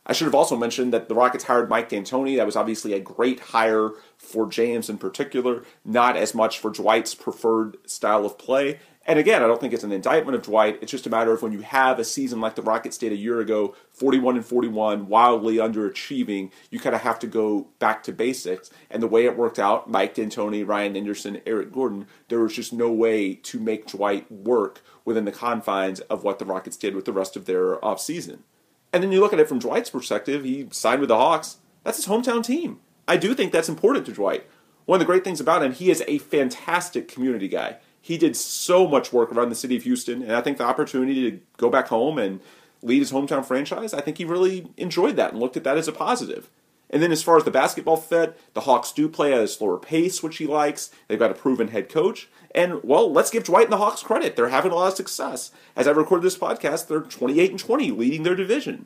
I 0.05 0.13
should 0.13 0.25
have 0.25 0.35
also 0.35 0.55
mentioned 0.55 0.93
that 0.93 1.09
the 1.09 1.15
Rockets 1.15 1.45
hired 1.45 1.69
Mike 1.69 1.89
D'Antoni. 1.89 2.37
That 2.37 2.45
was 2.45 2.55
obviously 2.55 2.93
a 2.93 2.99
great 2.99 3.39
hire 3.39 3.91
for 4.17 4.47
James 4.47 4.89
in 4.89 4.97
particular, 4.97 5.63
not 5.83 6.15
as 6.15 6.35
much 6.35 6.59
for 6.59 6.69
Dwight's 6.69 7.15
preferred 7.15 7.77
style 7.89 8.25
of 8.25 8.37
play. 8.37 8.79
And 9.07 9.19
again, 9.19 9.43
I 9.43 9.47
don't 9.47 9.61
think 9.61 9.71
it's 9.71 9.83
an 9.83 9.91
indictment 9.91 10.35
of 10.35 10.41
Dwight. 10.41 10.79
It's 10.81 10.91
just 10.91 11.05
a 11.05 11.11
matter 11.11 11.31
of 11.31 11.43
when 11.43 11.51
you 11.51 11.61
have 11.61 11.99
a 11.99 12.03
season 12.03 12.41
like 12.41 12.55
the 12.55 12.63
Rockets 12.63 12.97
did 12.97 13.11
a 13.11 13.15
year 13.15 13.39
ago, 13.39 13.75
41 13.91 14.35
and 14.35 14.45
41, 14.45 15.07
wildly 15.07 15.57
underachieving, 15.57 16.51
you 16.71 16.79
kind 16.79 16.95
of 16.95 17.01
have 17.01 17.19
to 17.19 17.27
go 17.27 17.67
back 17.77 18.01
to 18.03 18.11
basics. 18.11 18.71
And 18.89 19.03
the 19.03 19.07
way 19.07 19.25
it 19.25 19.37
worked 19.37 19.59
out, 19.59 19.89
Mike 19.89 20.15
D'Antoni, 20.15 20.67
Ryan 20.67 20.97
Anderson, 20.97 21.41
Eric 21.45 21.71
Gordon, 21.71 22.07
there 22.29 22.39
was 22.39 22.55
just 22.55 22.73
no 22.73 22.91
way 22.91 23.35
to 23.35 23.59
make 23.59 23.87
Dwight 23.87 24.31
work 24.31 24.81
within 25.03 25.25
the 25.25 25.31
confines 25.31 25.99
of 26.01 26.23
what 26.23 26.39
the 26.39 26.45
Rockets 26.45 26.77
did 26.77 26.95
with 26.95 27.05
the 27.05 27.13
rest 27.13 27.35
of 27.35 27.45
their 27.45 27.77
offseason. 27.77 28.39
And 28.95 29.03
then 29.03 29.11
you 29.11 29.19
look 29.19 29.33
at 29.33 29.39
it 29.39 29.49
from 29.49 29.59
Dwight's 29.59 29.89
perspective, 29.89 30.45
he 30.45 30.67
signed 30.71 31.01
with 31.01 31.09
the 31.09 31.17
Hawks. 31.17 31.57
That's 31.83 31.97
his 31.97 32.07
hometown 32.07 32.43
team. 32.43 32.79
I 33.07 33.17
do 33.17 33.33
think 33.33 33.51
that's 33.51 33.67
important 33.67 34.05
to 34.05 34.13
Dwight. 34.13 34.47
One 34.85 34.95
of 34.95 34.99
the 34.99 35.05
great 35.05 35.25
things 35.25 35.41
about 35.41 35.63
him, 35.63 35.73
he 35.73 35.91
is 35.91 36.01
a 36.07 36.19
fantastic 36.19 37.07
community 37.09 37.49
guy 37.49 37.77
he 38.05 38.19
did 38.19 38.35
so 38.35 38.87
much 38.87 39.11
work 39.11 39.31
around 39.31 39.49
the 39.49 39.55
city 39.55 39.75
of 39.75 39.81
Houston, 39.81 40.21
and 40.21 40.33
I 40.33 40.41
think 40.41 40.59
the 40.59 40.63
opportunity 40.63 41.31
to 41.31 41.39
go 41.57 41.71
back 41.71 41.87
home 41.87 42.19
and 42.19 42.39
lead 42.83 42.99
his 42.99 43.11
hometown 43.11 43.43
franchise, 43.43 43.95
I 43.95 44.01
think 44.01 44.19
he 44.19 44.25
really 44.25 44.67
enjoyed 44.77 45.15
that 45.15 45.31
and 45.31 45.39
looked 45.39 45.57
at 45.57 45.63
that 45.63 45.75
as 45.75 45.87
a 45.87 45.91
positive. 45.91 46.51
And 46.89 47.01
then 47.01 47.11
as 47.11 47.23
far 47.23 47.37
as 47.37 47.43
the 47.43 47.51
basketball 47.51 47.97
fit, 47.97 48.39
the 48.53 48.61
Hawks 48.61 48.91
do 48.91 49.09
play 49.09 49.33
at 49.33 49.41
a 49.41 49.47
slower 49.47 49.77
pace, 49.77 50.21
which 50.21 50.37
he 50.37 50.45
likes. 50.45 50.91
They've 51.07 51.19
got 51.19 51.31
a 51.31 51.35
proven 51.35 51.69
head 51.69 51.89
coach. 51.89 52.29
And, 52.53 52.83
well, 52.83 53.11
let's 53.11 53.31
give 53.31 53.43
Dwight 53.43 53.65
and 53.65 53.73
the 53.73 53.77
Hawks 53.77 54.03
credit. 54.03 54.35
They're 54.35 54.49
having 54.49 54.71
a 54.71 54.75
lot 54.75 54.89
of 54.89 54.95
success. 54.95 55.51
As 55.75 55.87
I 55.87 55.91
record 55.91 56.21
this 56.21 56.37
podcast, 56.37 56.87
they're 56.87 57.01
28 57.01 57.51
and 57.51 57.59
20, 57.59 57.91
leading 57.91 58.23
their 58.23 58.35
division. 58.35 58.85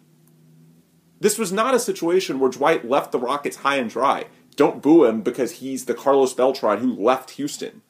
This 1.19 1.37
was 1.37 1.51
not 1.51 1.75
a 1.75 1.79
situation 1.79 2.39
where 2.39 2.49
Dwight 2.49 2.89
left 2.89 3.11
the 3.11 3.19
Rockets 3.19 3.57
high 3.57 3.75
and 3.75 3.89
dry. 3.89 4.25
Don't 4.55 4.81
boo 4.81 5.05
him 5.05 5.21
because 5.21 5.53
he's 5.53 5.85
the 5.85 5.93
Carlos 5.93 6.33
Beltran 6.33 6.79
who 6.79 6.95
left 6.95 7.31
Houston 7.31 7.81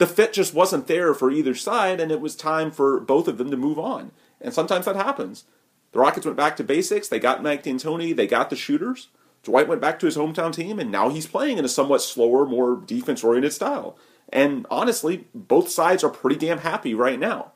the 0.00 0.06
fit 0.06 0.32
just 0.32 0.54
wasn't 0.54 0.86
there 0.86 1.12
for 1.12 1.30
either 1.30 1.54
side, 1.54 2.00
and 2.00 2.10
it 2.10 2.22
was 2.22 2.34
time 2.34 2.70
for 2.70 2.98
both 3.00 3.28
of 3.28 3.36
them 3.36 3.50
to 3.50 3.56
move 3.58 3.78
on. 3.78 4.12
And 4.40 4.54
sometimes 4.54 4.86
that 4.86 4.96
happens. 4.96 5.44
The 5.92 5.98
Rockets 5.98 6.24
went 6.24 6.38
back 6.38 6.56
to 6.56 6.64
basics. 6.64 7.06
They 7.06 7.18
got 7.18 7.42
Mike 7.42 7.62
D'Antoni. 7.62 8.16
They 8.16 8.26
got 8.26 8.48
the 8.48 8.56
shooters. 8.56 9.08
Dwight 9.42 9.68
went 9.68 9.80
back 9.80 9.98
to 9.98 10.06
his 10.06 10.16
hometown 10.16 10.52
team, 10.52 10.78
and 10.78 10.90
now 10.90 11.08
he's 11.08 11.26
playing 11.26 11.58
in 11.58 11.64
a 11.64 11.68
somewhat 11.68 12.02
slower, 12.02 12.44
more 12.44 12.76
defense-oriented 12.76 13.52
style. 13.52 13.96
And 14.32 14.66
honestly, 14.70 15.26
both 15.34 15.70
sides 15.70 16.04
are 16.04 16.10
pretty 16.10 16.36
damn 16.36 16.58
happy 16.58 16.94
right 16.94 17.18
now. 17.18 17.52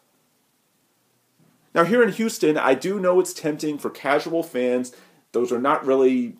Now, 1.74 1.84
here 1.84 2.02
in 2.02 2.12
Houston, 2.12 2.56
I 2.56 2.74
do 2.74 2.98
know 3.00 3.20
it's 3.20 3.34
tempting 3.34 3.78
for 3.78 3.90
casual 3.90 4.42
fans. 4.42 4.92
Those 5.32 5.52
are 5.52 5.58
not 5.58 5.84
really 5.84 6.36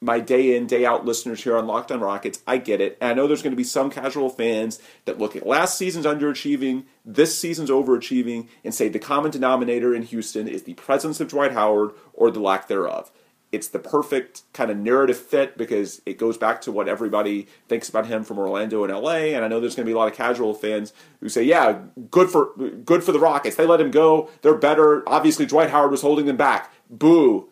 my 0.00 0.18
day 0.18 0.56
in, 0.56 0.66
day 0.66 0.86
out 0.86 1.04
listeners 1.04 1.42
here 1.42 1.56
on 1.56 1.66
Locked 1.66 1.92
on 1.92 2.00
Rockets. 2.00 2.40
I 2.46 2.56
get 2.56 2.80
it. 2.80 2.96
And 3.00 3.10
I 3.10 3.14
know 3.14 3.26
there's 3.26 3.42
going 3.42 3.52
to 3.52 3.56
be 3.56 3.64
some 3.64 3.90
casual 3.90 4.30
fans 4.30 4.80
that 5.04 5.18
look 5.18 5.36
at 5.36 5.46
last 5.46 5.76
season's 5.76 6.06
underachieving, 6.06 6.84
this 7.04 7.38
season's 7.38 7.68
overachieving, 7.68 8.48
and 8.64 8.74
say 8.74 8.88
the 8.88 8.98
common 8.98 9.30
denominator 9.30 9.94
in 9.94 10.04
Houston 10.04 10.48
is 10.48 10.62
the 10.62 10.74
presence 10.74 11.20
of 11.20 11.28
Dwight 11.28 11.52
Howard 11.52 11.92
or 12.14 12.30
the 12.30 12.40
lack 12.40 12.66
thereof. 12.66 13.10
It's 13.52 13.68
the 13.68 13.78
perfect 13.78 14.42
kind 14.52 14.70
of 14.70 14.76
narrative 14.76 15.18
fit 15.18 15.58
because 15.58 16.02
it 16.06 16.18
goes 16.18 16.38
back 16.38 16.60
to 16.62 16.72
what 16.72 16.88
everybody 16.88 17.48
thinks 17.68 17.88
about 17.88 18.06
him 18.06 18.22
from 18.22 18.38
Orlando 18.38 18.84
and 18.84 18.92
LA. 18.92 19.34
And 19.34 19.44
I 19.44 19.48
know 19.48 19.58
there's 19.58 19.74
going 19.74 19.84
to 19.84 19.90
be 19.90 19.94
a 19.94 19.98
lot 19.98 20.10
of 20.10 20.16
casual 20.16 20.54
fans 20.54 20.92
who 21.20 21.28
say, 21.28 21.42
"Yeah, 21.42 21.80
good 22.10 22.30
for 22.30 22.50
good 22.84 23.02
for 23.02 23.12
the 23.12 23.18
Rockets. 23.18 23.56
They 23.56 23.66
let 23.66 23.80
him 23.80 23.90
go. 23.90 24.28
They're 24.42 24.54
better. 24.54 25.08
Obviously, 25.08 25.46
Dwight 25.46 25.70
Howard 25.70 25.90
was 25.90 26.02
holding 26.02 26.26
them 26.26 26.36
back. 26.36 26.72
Boo." 26.88 27.50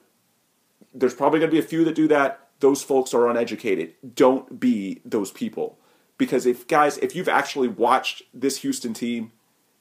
there's 0.95 1.15
probably 1.15 1.41
going 1.41 1.51
to 1.51 1.55
be 1.55 1.59
a 1.59 1.67
few 1.67 1.85
that 1.85 1.95
do 1.95 2.09
that. 2.09 2.49
Those 2.61 2.83
folks 2.83 3.15
are 3.15 3.29
uneducated. 3.29 3.95
Don't 4.15 4.59
be 4.59 5.01
those 5.05 5.31
people. 5.31 5.79
Because 6.17 6.47
if, 6.47 6.67
guys, 6.67 6.99
if 6.99 7.15
you've 7.15 7.29
actually 7.29 7.69
watched 7.69 8.23
this 8.35 8.59
Houston 8.59 8.93
team, 8.95 9.33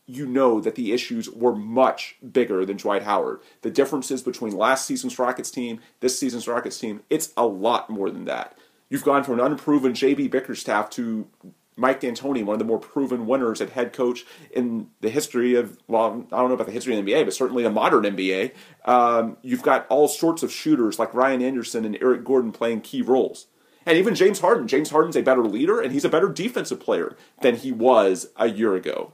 you 0.08 0.26
know 0.26 0.62
that 0.62 0.76
the 0.76 0.94
issues 0.94 1.30
were 1.30 1.56
much 1.56 2.16
bigger 2.32 2.66
than 2.66 2.78
Dwight 2.78 3.04
Howard. 3.04 3.42
The 3.62 3.70
differences 3.70 4.24
between 4.24 4.56
last 4.56 4.86
season's 4.86 5.20
Rockets 5.20 5.52
team, 5.52 5.82
this 6.00 6.18
season's 6.18 6.48
Rockets 6.48 6.80
team, 6.80 7.02
it's 7.10 7.34
a 7.36 7.46
lot 7.46 7.90
more 7.90 8.10
than 8.10 8.26
that. 8.26 8.58
You've 8.90 9.04
gone 9.04 9.26
from 9.26 9.40
an 9.40 9.46
unproven 9.46 9.92
JB 9.92 10.32
Bickerstaff 10.32 10.90
to 10.92 11.28
Mike 11.76 12.00
D'Antoni, 12.00 12.44
one 12.44 12.54
of 12.54 12.60
the 12.60 12.66
more 12.66 12.80
proven 12.80 13.28
winners 13.28 13.60
at 13.60 13.72
head 13.72 13.92
coach 13.92 14.26
in 14.52 14.90
the 15.02 15.10
history 15.10 15.56
of, 15.56 15.78
well, 15.88 16.26
I 16.32 16.38
don't 16.38 16.48
know 16.48 16.56
about 16.56 16.68
the 16.68 16.74
history 16.74 16.98
of 16.98 17.06
the 17.06 17.12
NBA, 17.12 17.26
but 17.26 17.34
certainly 17.34 17.64
the 17.64 17.70
modern 17.70 18.04
NBA. 18.04 18.54
Um, 18.86 19.38
you've 19.42 19.62
got 19.62 19.86
all 19.90 20.08
sorts 20.08 20.42
of 20.42 20.52
shooters 20.52 20.98
like 20.98 21.14
Ryan 21.14 21.42
Anderson 21.42 21.84
and 21.84 21.98
Eric 22.02 22.24
Gordon 22.24 22.54
playing 22.54 22.82
key 22.82 23.02
roles. 23.02 23.48
And 23.86 23.98
even 23.98 24.16
James 24.16 24.40
Harden. 24.40 24.68
James 24.68 24.90
Harden's 24.90 25.16
a 25.16 25.22
better 25.22 25.44
leader 25.44 25.80
and 25.80 25.94
he's 25.94 26.04
a 26.04 26.10
better 26.10 26.30
defensive 26.30 26.80
player 26.80 27.16
than 27.42 27.58
he 27.58 27.72
was 27.72 28.30
a 28.36 28.50
year 28.50 28.74
ago. 28.76 29.14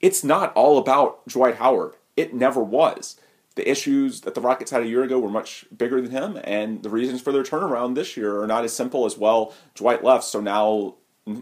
It's 0.00 0.24
not 0.24 0.52
all 0.54 0.78
about 0.78 1.26
Dwight 1.28 1.56
Howard. 1.56 1.94
It 2.16 2.34
never 2.34 2.62
was. 2.62 3.16
The 3.56 3.68
issues 3.68 4.22
that 4.22 4.34
the 4.34 4.40
Rockets 4.40 4.70
had 4.70 4.82
a 4.82 4.88
year 4.88 5.02
ago 5.02 5.18
were 5.18 5.28
much 5.28 5.66
bigger 5.76 6.00
than 6.00 6.12
him, 6.12 6.40
and 6.44 6.82
the 6.82 6.90
reasons 6.90 7.20
for 7.20 7.32
their 7.32 7.42
turnaround 7.42 7.94
this 7.94 8.16
year 8.16 8.40
are 8.40 8.46
not 8.46 8.64
as 8.64 8.72
simple 8.72 9.04
as 9.04 9.18
well. 9.18 9.54
Dwight 9.74 10.04
left, 10.04 10.24
so 10.24 10.40
now 10.40 10.94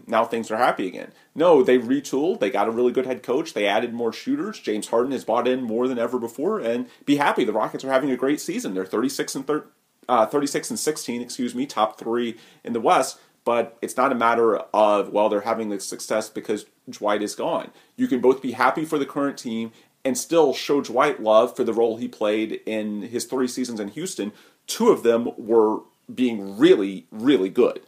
now 0.07 0.25
things 0.25 0.51
are 0.51 0.57
happy 0.57 0.87
again. 0.87 1.11
No, 1.33 1.63
they 1.63 1.77
retooled. 1.77 2.39
They 2.39 2.49
got 2.49 2.67
a 2.67 2.71
really 2.71 2.91
good 2.91 3.05
head 3.05 3.23
coach. 3.23 3.53
They 3.53 3.65
added 3.65 3.93
more 3.93 4.11
shooters. 4.11 4.59
James 4.59 4.87
Harden 4.89 5.13
has 5.13 5.23
bought 5.23 5.47
in 5.47 5.63
more 5.63 5.87
than 5.87 5.97
ever 5.97 6.19
before, 6.19 6.59
and 6.59 6.87
be 7.05 7.15
happy. 7.15 7.43
The 7.43 7.53
Rockets 7.53 7.83
are 7.83 7.91
having 7.91 8.11
a 8.11 8.17
great 8.17 8.41
season. 8.41 8.73
They're 8.73 8.85
36 8.85 9.35
and 9.35 9.47
thir- 9.47 9.65
uh, 10.07 10.25
36 10.25 10.71
and 10.71 10.79
16, 10.79 11.21
excuse 11.21 11.55
me, 11.55 11.65
top 11.65 11.97
three 11.99 12.37
in 12.63 12.73
the 12.73 12.81
West. 12.81 13.19
But 13.45 13.77
it's 13.81 13.97
not 13.97 14.11
a 14.11 14.15
matter 14.15 14.57
of, 14.57 15.09
well, 15.09 15.29
they're 15.29 15.41
having 15.41 15.69
the 15.69 15.79
success 15.79 16.29
because 16.29 16.65
Dwight 16.89 17.21
is 17.21 17.35
gone. 17.35 17.71
You 17.95 18.07
can 18.07 18.21
both 18.21 18.41
be 18.41 18.51
happy 18.51 18.85
for 18.85 18.97
the 18.99 19.05
current 19.05 19.37
team 19.37 19.71
and 20.05 20.17
still 20.17 20.53
show 20.53 20.81
Dwight 20.81 21.21
love 21.21 21.55
for 21.55 21.63
the 21.63 21.73
role 21.73 21.97
he 21.97 22.07
played 22.07 22.61
in 22.65 23.03
his 23.03 23.25
three 23.25 23.47
seasons 23.47 23.79
in 23.79 23.89
Houston. 23.89 24.31
Two 24.67 24.89
of 24.89 25.03
them 25.03 25.29
were 25.37 25.79
being 26.13 26.57
really, 26.57 27.05
really 27.11 27.49
good. 27.49 27.81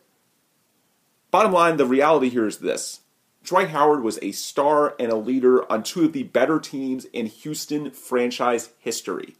Bottom 1.31 1.53
line, 1.53 1.77
the 1.77 1.85
reality 1.85 2.29
here 2.29 2.45
is 2.45 2.57
this 2.57 3.01
Dwight 3.43 3.69
Howard 3.69 4.03
was 4.03 4.19
a 4.21 4.31
star 4.31 4.95
and 4.99 5.11
a 5.11 5.15
leader 5.15 5.69
on 5.71 5.83
two 5.83 6.05
of 6.05 6.13
the 6.13 6.23
better 6.23 6.59
teams 6.59 7.05
in 7.05 7.25
Houston 7.25 7.91
franchise 7.91 8.71
history. 8.79 9.35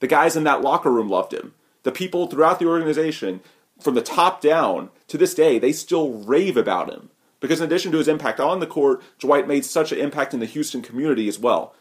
The 0.00 0.06
guys 0.06 0.36
in 0.36 0.44
that 0.44 0.62
locker 0.62 0.90
room 0.90 1.08
loved 1.08 1.34
him. 1.34 1.54
The 1.82 1.92
people 1.92 2.26
throughout 2.26 2.58
the 2.58 2.66
organization, 2.66 3.40
from 3.82 3.94
the 3.94 4.02
top 4.02 4.40
down 4.40 4.90
to 5.08 5.18
this 5.18 5.34
day, 5.34 5.58
they 5.58 5.72
still 5.72 6.12
rave 6.12 6.56
about 6.56 6.90
him. 6.90 7.10
Because 7.40 7.60
in 7.60 7.66
addition 7.66 7.90
to 7.92 7.98
his 7.98 8.08
impact 8.08 8.38
on 8.38 8.60
the 8.60 8.66
court, 8.66 9.02
Dwight 9.18 9.48
made 9.48 9.64
such 9.64 9.90
an 9.90 9.98
impact 9.98 10.32
in 10.32 10.40
the 10.40 10.46
Houston 10.46 10.80
community 10.80 11.28
as 11.28 11.38
well. 11.38 11.74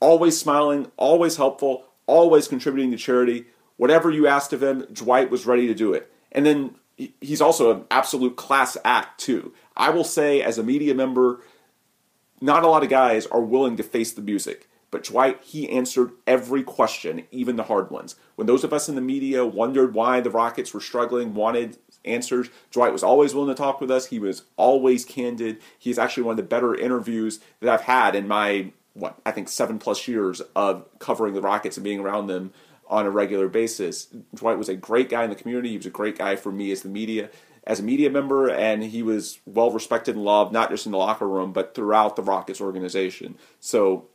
Always 0.00 0.38
smiling, 0.38 0.92
always 0.96 1.36
helpful, 1.36 1.84
always 2.06 2.46
contributing 2.46 2.92
to 2.92 2.96
charity. 2.96 3.46
Whatever 3.76 4.10
you 4.10 4.28
asked 4.28 4.52
of 4.52 4.62
him, 4.62 4.86
Dwight 4.92 5.30
was 5.30 5.44
ready 5.44 5.66
to 5.66 5.74
do 5.74 5.92
it. 5.92 6.12
And 6.30 6.46
then 6.46 6.76
he's 7.20 7.40
also 7.40 7.72
an 7.72 7.84
absolute 7.90 8.36
class 8.36 8.76
act, 8.84 9.20
too. 9.20 9.52
I 9.76 9.90
will 9.90 10.04
say, 10.04 10.40
as 10.40 10.56
a 10.56 10.62
media 10.62 10.94
member, 10.94 11.40
not 12.40 12.62
a 12.62 12.68
lot 12.68 12.84
of 12.84 12.88
guys 12.88 13.26
are 13.26 13.40
willing 13.40 13.76
to 13.76 13.82
face 13.82 14.12
the 14.12 14.22
music. 14.22 14.68
But 14.90 15.04
Dwight, 15.04 15.42
he 15.42 15.68
answered 15.68 16.12
every 16.26 16.62
question, 16.62 17.24
even 17.30 17.56
the 17.56 17.64
hard 17.64 17.90
ones. 17.90 18.16
When 18.36 18.46
those 18.46 18.64
of 18.64 18.72
us 18.72 18.88
in 18.88 18.94
the 18.94 19.00
media 19.00 19.44
wondered 19.44 19.94
why 19.94 20.20
the 20.20 20.30
Rockets 20.30 20.72
were 20.72 20.80
struggling, 20.80 21.34
wanted 21.34 21.76
answers, 22.04 22.48
Dwight 22.70 22.92
was 22.92 23.02
always 23.02 23.34
willing 23.34 23.54
to 23.54 23.60
talk 23.60 23.80
with 23.80 23.90
us. 23.90 24.06
He 24.06 24.18
was 24.18 24.44
always 24.56 25.04
candid. 25.04 25.58
He's 25.78 25.98
actually 25.98 26.22
one 26.22 26.32
of 26.32 26.38
the 26.38 26.42
better 26.42 26.74
interviews 26.74 27.40
that 27.60 27.68
I've 27.68 27.82
had 27.82 28.14
in 28.14 28.26
my, 28.26 28.72
what, 28.94 29.18
I 29.26 29.32
think 29.32 29.48
seven 29.48 29.78
plus 29.78 30.08
years 30.08 30.40
of 30.56 30.86
covering 30.98 31.34
the 31.34 31.42
Rockets 31.42 31.76
and 31.76 31.84
being 31.84 32.00
around 32.00 32.28
them 32.28 32.52
on 32.88 33.04
a 33.04 33.10
regular 33.10 33.48
basis. 33.48 34.08
Dwight 34.34 34.56
was 34.56 34.70
a 34.70 34.74
great 34.74 35.10
guy 35.10 35.24
in 35.24 35.30
the 35.30 35.36
community. 35.36 35.70
He 35.70 35.76
was 35.76 35.86
a 35.86 35.90
great 35.90 36.16
guy 36.16 36.36
for 36.36 36.50
me 36.50 36.72
as 36.72 36.82
the 36.82 36.88
media 36.88 37.28
as 37.68 37.80
a 37.80 37.82
media 37.82 38.08
member, 38.08 38.48
and 38.48 38.82
he 38.82 39.02
was 39.02 39.40
well 39.44 39.70
respected 39.70 40.16
and 40.16 40.24
loved, 40.24 40.54
not 40.54 40.70
just 40.70 40.86
in 40.86 40.92
the 40.92 40.96
locker 40.96 41.28
room, 41.28 41.52
but 41.52 41.74
throughout 41.74 42.16
the 42.16 42.22
Rockets 42.22 42.62
organization. 42.62 43.36
So 43.60 44.06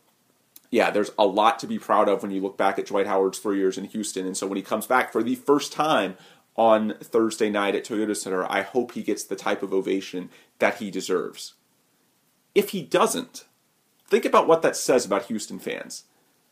yeah, 0.74 0.90
there's 0.90 1.12
a 1.20 1.28
lot 1.28 1.60
to 1.60 1.68
be 1.68 1.78
proud 1.78 2.10
of 2.10 2.24
when 2.24 2.32
you 2.32 2.42
look 2.42 2.58
back 2.58 2.80
at 2.80 2.88
Dwight 2.88 3.06
Howard's 3.06 3.38
three 3.38 3.60
years 3.60 3.78
in 3.78 3.86
Houston. 3.86 4.26
And 4.26 4.36
so 4.36 4.48
when 4.48 4.56
he 4.56 4.64
comes 4.64 4.88
back 4.88 5.12
for 5.12 5.22
the 5.22 5.36
first 5.36 5.72
time 5.72 6.18
on 6.56 6.96
Thursday 7.00 7.52
night 7.52 7.76
at 7.76 7.86
Toyota 7.86 8.18
Center, 8.18 8.52
I 8.52 8.64
hope 8.64 8.94
he 8.94 9.04
gets 9.04 9.24
the 9.24 9.36
type 9.36 9.62
of 9.62 9.72
ovation 9.72 10.32
that 10.58 10.78
he 10.78 10.90
deserves. 10.90 11.54
If 12.56 12.72
he 12.72 12.82
doesn't, 12.82 13.46
think 14.08 14.26
about 14.26 14.48
what 14.48 14.64
that 14.64 14.76
says 14.76 15.06
about 15.06 15.28
Houston 15.28 15.60
fans. 15.60 16.06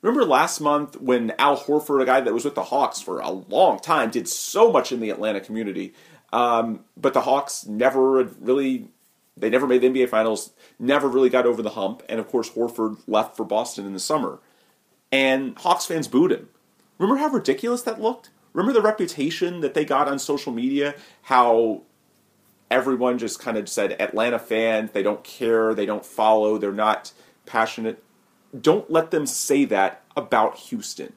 Remember 0.04 0.24
last 0.24 0.62
month 0.62 1.02
when 1.02 1.34
Al 1.40 1.58
Horford, 1.58 2.04
a 2.04 2.06
guy 2.06 2.22
that 2.22 2.32
was 2.32 2.46
with 2.46 2.54
the 2.54 2.66
Hawks 2.66 3.02
for 3.02 3.22
a 3.22 3.32
long 3.32 3.80
time, 3.80 4.12
did 4.12 4.28
so 4.28 4.72
much 4.72 4.92
in 4.92 5.00
the 5.00 5.10
Atlanta 5.10 5.40
community, 5.40 5.96
um, 6.32 6.86
but 6.96 7.16
the 7.16 7.22
Hawks 7.22 7.66
never 7.66 8.24
really 8.40 8.90
they 9.38 9.50
never 9.50 9.68
made 9.68 9.82
the 9.82 9.90
NBA 9.90 10.10
Finals, 10.10 10.52
never 10.80 11.08
really 11.08 11.30
got 11.30 11.46
over 11.46 11.62
the 11.62 11.72
hump, 11.72 12.04
and 12.10 12.20
of 12.20 12.28
course 12.28 12.50
Horford 12.52 12.98
left 13.08 13.36
for 13.38 13.46
Boston 13.46 13.86
in 13.86 13.94
the 13.94 14.00
summer. 14.00 14.40
And 15.12 15.58
Hawks 15.58 15.86
fans 15.86 16.08
booed 16.08 16.32
him. 16.32 16.50
Remember 16.98 17.20
how 17.20 17.30
ridiculous 17.30 17.82
that 17.84 18.02
looked? 18.02 18.30
Remember 18.54 18.74
the 18.74 18.86
reputation 18.86 19.62
that 19.62 19.74
they 19.74 19.86
got 19.86 20.08
on 20.08 20.20
social 20.20 20.52
media? 20.52 20.96
How 21.24 21.82
everyone 22.70 23.18
just 23.18 23.40
kind 23.40 23.58
of 23.58 23.68
said 23.68 24.00
Atlanta 24.02 24.40
fans, 24.40 24.92
they 24.92 25.04
don't 25.04 25.24
care, 25.24 25.74
they 25.74 25.86
don't 25.86 26.06
follow, 26.06 26.58
they're 26.58 26.72
not 26.72 27.12
passionate. 27.46 28.04
Don't 28.60 28.90
let 28.90 29.12
them 29.12 29.26
say 29.26 29.66
that 29.66 30.04
about 30.16 30.58
Houston. 30.58 31.14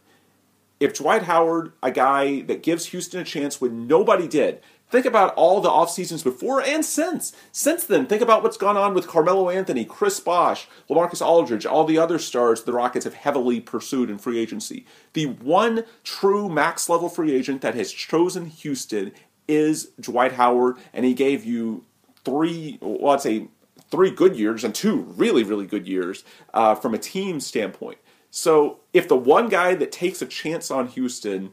If 0.80 0.94
Dwight 0.94 1.22
Howard, 1.22 1.72
a 1.82 1.90
guy 1.90 2.42
that 2.42 2.62
gives 2.62 2.86
Houston 2.86 3.20
a 3.20 3.24
chance 3.24 3.60
when 3.60 3.86
nobody 3.86 4.26
did, 4.26 4.60
Think 4.94 5.06
about 5.06 5.34
all 5.34 5.60
the 5.60 5.68
off 5.68 5.90
seasons 5.90 6.22
before 6.22 6.62
and 6.62 6.84
since. 6.84 7.32
Since 7.50 7.82
then, 7.82 8.06
think 8.06 8.22
about 8.22 8.44
what's 8.44 8.56
gone 8.56 8.76
on 8.76 8.94
with 8.94 9.08
Carmelo 9.08 9.50
Anthony, 9.50 9.84
Chris 9.84 10.20
Bosh, 10.20 10.68
LaMarcus 10.88 11.20
Aldridge, 11.20 11.66
all 11.66 11.84
the 11.84 11.98
other 11.98 12.16
stars 12.16 12.62
the 12.62 12.72
Rockets 12.72 13.02
have 13.04 13.14
heavily 13.14 13.58
pursued 13.58 14.08
in 14.08 14.18
free 14.18 14.38
agency. 14.38 14.86
The 15.14 15.26
one 15.26 15.82
true 16.04 16.48
max 16.48 16.88
level 16.88 17.08
free 17.08 17.34
agent 17.34 17.60
that 17.62 17.74
has 17.74 17.90
chosen 17.90 18.46
Houston 18.46 19.10
is 19.48 19.86
Dwight 19.98 20.34
Howard, 20.34 20.76
and 20.92 21.04
he 21.04 21.12
gave 21.12 21.44
you 21.44 21.84
three, 22.24 22.78
well, 22.80 23.14
I'd 23.14 23.20
say 23.20 23.48
three 23.90 24.12
good 24.12 24.36
years 24.36 24.62
and 24.62 24.72
two 24.72 25.00
really, 25.16 25.42
really 25.42 25.66
good 25.66 25.88
years 25.88 26.22
uh, 26.52 26.76
from 26.76 26.94
a 26.94 26.98
team 26.98 27.40
standpoint. 27.40 27.98
So 28.30 28.78
if 28.92 29.08
the 29.08 29.16
one 29.16 29.48
guy 29.48 29.74
that 29.74 29.90
takes 29.90 30.22
a 30.22 30.26
chance 30.26 30.70
on 30.70 30.86
Houston 30.86 31.52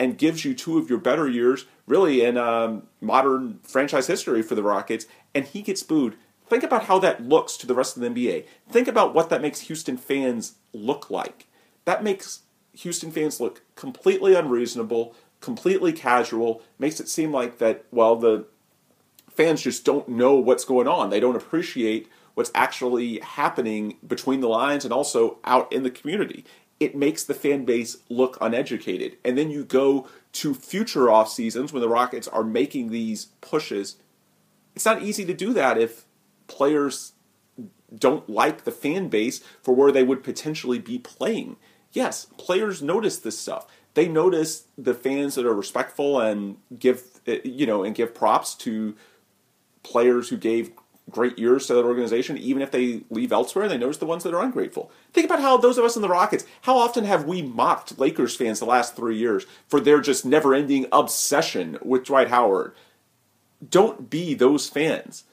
and 0.00 0.16
gives 0.16 0.46
you 0.46 0.54
two 0.54 0.78
of 0.78 0.88
your 0.88 0.98
better 0.98 1.28
years, 1.28 1.66
really 1.86 2.24
in 2.24 2.38
um, 2.38 2.84
modern 3.02 3.60
franchise 3.62 4.06
history 4.06 4.40
for 4.40 4.54
the 4.54 4.62
Rockets, 4.62 5.04
and 5.34 5.44
he 5.44 5.60
gets 5.60 5.82
booed. 5.82 6.16
Think 6.48 6.64
about 6.64 6.84
how 6.84 6.98
that 7.00 7.22
looks 7.22 7.58
to 7.58 7.66
the 7.66 7.74
rest 7.74 7.96
of 7.96 8.02
the 8.02 8.08
NBA. 8.08 8.46
Think 8.68 8.88
about 8.88 9.14
what 9.14 9.28
that 9.28 9.42
makes 9.42 9.60
Houston 9.60 9.98
fans 9.98 10.54
look 10.72 11.10
like. 11.10 11.46
That 11.84 12.02
makes 12.02 12.40
Houston 12.78 13.10
fans 13.12 13.40
look 13.40 13.62
completely 13.76 14.34
unreasonable, 14.34 15.14
completely 15.40 15.92
casual, 15.92 16.62
makes 16.78 16.98
it 16.98 17.08
seem 17.08 17.30
like 17.30 17.58
that, 17.58 17.84
well, 17.92 18.16
the 18.16 18.46
fans 19.28 19.60
just 19.60 19.84
don't 19.84 20.08
know 20.08 20.34
what's 20.34 20.64
going 20.64 20.88
on. 20.88 21.10
They 21.10 21.20
don't 21.20 21.36
appreciate 21.36 22.08
what's 22.32 22.50
actually 22.54 23.18
happening 23.18 23.98
between 24.06 24.40
the 24.40 24.48
lines 24.48 24.84
and 24.84 24.94
also 24.94 25.38
out 25.44 25.70
in 25.70 25.82
the 25.82 25.90
community 25.90 26.46
it 26.80 26.96
makes 26.96 27.22
the 27.22 27.34
fan 27.34 27.66
base 27.66 27.98
look 28.08 28.38
uneducated. 28.40 29.18
And 29.22 29.36
then 29.36 29.50
you 29.50 29.64
go 29.64 30.08
to 30.32 30.54
future 30.54 31.10
off 31.10 31.30
seasons 31.30 31.72
when 31.72 31.82
the 31.82 31.88
Rockets 31.88 32.26
are 32.26 32.42
making 32.42 32.88
these 32.90 33.26
pushes. 33.42 33.96
It's 34.74 34.86
not 34.86 35.02
easy 35.02 35.26
to 35.26 35.34
do 35.34 35.52
that 35.52 35.76
if 35.76 36.06
players 36.46 37.12
don't 37.94 38.28
like 38.28 38.64
the 38.64 38.70
fan 38.70 39.08
base 39.08 39.40
for 39.62 39.74
where 39.74 39.92
they 39.92 40.02
would 40.02 40.24
potentially 40.24 40.78
be 40.78 40.98
playing. 40.98 41.56
Yes, 41.92 42.26
players 42.38 42.82
notice 42.82 43.18
this 43.18 43.38
stuff. 43.38 43.66
They 43.94 44.08
notice 44.08 44.64
the 44.78 44.94
fans 44.94 45.34
that 45.34 45.44
are 45.44 45.54
respectful 45.54 46.20
and 46.20 46.56
give 46.78 47.20
you 47.26 47.66
know 47.66 47.82
and 47.82 47.94
give 47.94 48.14
props 48.14 48.54
to 48.54 48.94
players 49.82 50.28
who 50.28 50.36
gave 50.36 50.70
great 51.10 51.38
years 51.38 51.66
to 51.66 51.74
that 51.74 51.84
organization, 51.84 52.38
even 52.38 52.62
if 52.62 52.70
they 52.70 53.02
leave 53.10 53.32
elsewhere, 53.32 53.68
they 53.68 53.78
notice 53.78 53.98
the 53.98 54.06
ones 54.06 54.22
that 54.24 54.34
are 54.34 54.42
ungrateful. 54.42 54.90
Think 55.12 55.26
about 55.26 55.40
how 55.40 55.56
those 55.56 55.78
of 55.78 55.84
us 55.84 55.96
in 55.96 56.02
the 56.02 56.08
Rockets, 56.08 56.44
how 56.62 56.76
often 56.76 57.04
have 57.04 57.24
we 57.24 57.42
mocked 57.42 57.98
Lakers 57.98 58.36
fans 58.36 58.60
the 58.60 58.66
last 58.66 58.96
three 58.96 59.16
years 59.16 59.46
for 59.68 59.80
their 59.80 60.00
just 60.00 60.24
never 60.24 60.54
ending 60.54 60.86
obsession 60.92 61.78
with 61.82 62.04
Dwight 62.04 62.28
Howard? 62.28 62.74
Don't 63.68 64.08
be 64.08 64.34
those 64.34 64.68
fans. 64.68 65.24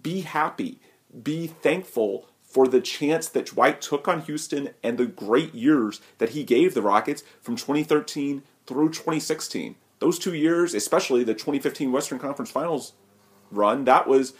Be 0.00 0.20
happy. 0.22 0.80
Be 1.22 1.46
thankful 1.46 2.28
for 2.42 2.68
the 2.68 2.80
chance 2.80 3.28
that 3.28 3.46
Dwight 3.46 3.80
took 3.80 4.08
on 4.08 4.22
Houston 4.22 4.70
and 4.82 4.98
the 4.98 5.06
great 5.06 5.54
years 5.54 6.00
that 6.18 6.30
he 6.30 6.44
gave 6.44 6.74
the 6.74 6.82
Rockets 6.82 7.22
from 7.40 7.56
2013 7.56 8.42
through 8.66 8.88
2016. 8.88 9.76
Those 9.98 10.18
two 10.18 10.34
years, 10.34 10.74
especially 10.74 11.24
the 11.24 11.34
2015 11.34 11.92
Western 11.92 12.18
Conference 12.18 12.50
Finals 12.50 12.92
run, 13.50 13.84
that 13.84 14.06
was 14.06 14.34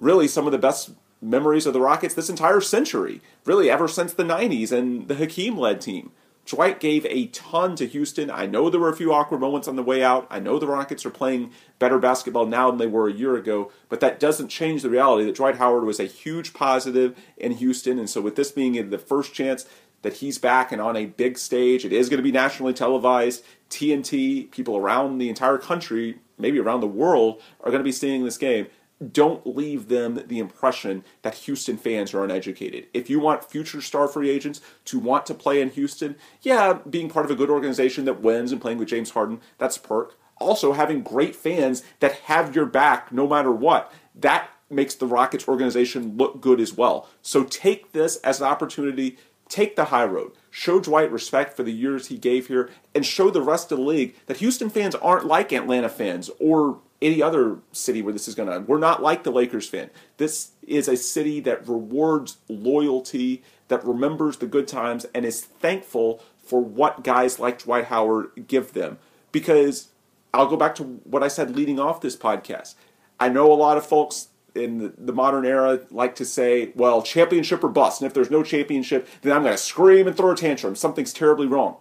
really 0.00 0.26
some 0.26 0.46
of 0.46 0.52
the 0.52 0.58
best 0.58 0.90
memories 1.22 1.66
of 1.66 1.74
the 1.74 1.80
Rockets 1.80 2.14
this 2.14 2.30
entire 2.30 2.60
century, 2.60 3.20
really 3.44 3.70
ever 3.70 3.86
since 3.86 4.12
the 4.12 4.24
90s 4.24 4.72
and 4.72 5.06
the 5.06 5.14
Hakeem 5.14 5.56
led 5.56 5.80
team. 5.80 6.10
Dwight 6.46 6.80
gave 6.80 7.06
a 7.06 7.26
ton 7.26 7.76
to 7.76 7.86
Houston. 7.86 8.30
I 8.30 8.46
know 8.46 8.70
there 8.70 8.80
were 8.80 8.88
a 8.88 8.96
few 8.96 9.12
awkward 9.12 9.40
moments 9.40 9.68
on 9.68 9.76
the 9.76 9.84
way 9.84 10.02
out. 10.02 10.26
I 10.30 10.40
know 10.40 10.58
the 10.58 10.66
Rockets 10.66 11.06
are 11.06 11.10
playing 11.10 11.52
better 11.78 11.98
basketball 11.98 12.46
now 12.46 12.70
than 12.70 12.78
they 12.78 12.86
were 12.86 13.08
a 13.08 13.12
year 13.12 13.36
ago, 13.36 13.70
but 13.88 14.00
that 14.00 14.18
doesn't 14.18 14.48
change 14.48 14.82
the 14.82 14.90
reality 14.90 15.24
that 15.26 15.36
Dwight 15.36 15.56
Howard 15.56 15.84
was 15.84 16.00
a 16.00 16.04
huge 16.04 16.52
positive 16.52 17.16
in 17.36 17.52
Houston. 17.52 17.98
And 17.98 18.10
so, 18.10 18.20
with 18.20 18.34
this 18.34 18.50
being 18.50 18.90
the 18.90 18.98
first 18.98 19.32
chance 19.32 19.66
that 20.02 20.14
he's 20.14 20.38
back 20.38 20.72
and 20.72 20.80
on 20.80 20.96
a 20.96 21.06
big 21.06 21.38
stage, 21.38 21.84
it 21.84 21.92
is 21.92 22.08
going 22.08 22.18
to 22.18 22.24
be 22.24 22.32
nationally 22.32 22.72
televised. 22.72 23.44
TNT, 23.68 24.50
people 24.50 24.76
around 24.76 25.18
the 25.18 25.28
entire 25.28 25.58
country, 25.58 26.18
maybe 26.36 26.58
around 26.58 26.80
the 26.80 26.86
world, 26.88 27.40
are 27.60 27.70
going 27.70 27.80
to 27.80 27.84
be 27.84 27.92
seeing 27.92 28.24
this 28.24 28.38
game 28.38 28.66
don't 29.00 29.46
leave 29.46 29.88
them 29.88 30.22
the 30.26 30.38
impression 30.38 31.04
that 31.22 31.34
Houston 31.34 31.76
fans 31.78 32.12
are 32.12 32.22
uneducated. 32.22 32.86
If 32.92 33.08
you 33.08 33.18
want 33.18 33.44
future 33.44 33.80
star 33.80 34.06
free 34.06 34.28
agents 34.28 34.60
to 34.86 34.98
want 34.98 35.26
to 35.26 35.34
play 35.34 35.60
in 35.60 35.70
Houston, 35.70 36.16
yeah, 36.42 36.78
being 36.88 37.08
part 37.08 37.24
of 37.24 37.30
a 37.30 37.36
good 37.36 37.50
organization 37.50 38.04
that 38.04 38.20
wins 38.20 38.52
and 38.52 38.60
playing 38.60 38.78
with 38.78 38.88
James 38.88 39.10
Harden, 39.10 39.40
that's 39.58 39.78
perk. 39.78 40.18
Also, 40.38 40.72
having 40.72 41.02
great 41.02 41.36
fans 41.36 41.82
that 42.00 42.12
have 42.12 42.54
your 42.54 42.66
back 42.66 43.12
no 43.12 43.26
matter 43.26 43.50
what, 43.50 43.92
that 44.14 44.50
makes 44.70 44.94
the 44.94 45.06
Rockets 45.06 45.48
organization 45.48 46.16
look 46.16 46.40
good 46.40 46.60
as 46.60 46.72
well. 46.72 47.08
So 47.22 47.44
take 47.44 47.92
this 47.92 48.16
as 48.18 48.40
an 48.40 48.46
opportunity, 48.46 49.18
take 49.48 49.76
the 49.76 49.86
high 49.86 50.04
road, 50.04 50.32
show 50.50 50.78
Dwight 50.80 51.10
respect 51.10 51.56
for 51.56 51.62
the 51.62 51.72
years 51.72 52.06
he 52.06 52.16
gave 52.18 52.46
here, 52.46 52.70
and 52.94 53.04
show 53.04 53.30
the 53.30 53.42
rest 53.42 53.72
of 53.72 53.78
the 53.78 53.84
league 53.84 54.14
that 54.26 54.38
Houston 54.38 54.70
fans 54.70 54.94
aren't 54.94 55.26
like 55.26 55.52
Atlanta 55.52 55.88
fans 55.88 56.30
or 56.38 56.80
any 57.02 57.22
other 57.22 57.58
city 57.72 58.02
where 58.02 58.12
this 58.12 58.28
is 58.28 58.34
going 58.34 58.48
to. 58.48 58.60
We're 58.60 58.78
not 58.78 59.02
like 59.02 59.24
the 59.24 59.30
Lakers 59.30 59.68
fan. 59.68 59.90
This 60.18 60.52
is 60.66 60.88
a 60.88 60.96
city 60.96 61.40
that 61.40 61.66
rewards 61.66 62.38
loyalty, 62.48 63.42
that 63.68 63.84
remembers 63.84 64.36
the 64.36 64.46
good 64.46 64.68
times, 64.68 65.06
and 65.14 65.24
is 65.24 65.40
thankful 65.40 66.22
for 66.44 66.60
what 66.60 67.04
guys 67.04 67.38
like 67.38 67.62
Dwight 67.62 67.86
Howard 67.86 68.46
give 68.46 68.72
them. 68.72 68.98
Because 69.32 69.88
I'll 70.34 70.46
go 70.46 70.56
back 70.56 70.74
to 70.76 70.84
what 70.84 71.22
I 71.22 71.28
said 71.28 71.56
leading 71.56 71.78
off 71.78 72.00
this 72.00 72.16
podcast. 72.16 72.74
I 73.18 73.28
know 73.28 73.52
a 73.52 73.54
lot 73.54 73.76
of 73.76 73.86
folks 73.86 74.28
in 74.54 74.92
the, 74.98 75.12
modern 75.12 75.46
era 75.46 75.80
like 75.90 76.14
to 76.16 76.24
say, 76.24 76.72
well, 76.74 77.02
championship 77.02 77.62
or 77.62 77.68
bust. 77.68 78.00
And 78.00 78.06
if 78.06 78.14
there's 78.14 78.30
no 78.30 78.42
championship, 78.42 79.08
then 79.22 79.32
I'm 79.32 79.42
going 79.42 79.54
to 79.54 79.58
scream 79.58 80.06
and 80.06 80.16
throw 80.16 80.32
a 80.32 80.36
tantrum. 80.36 80.74
Something's 80.74 81.12
terribly 81.12 81.46
wrong. 81.46 81.76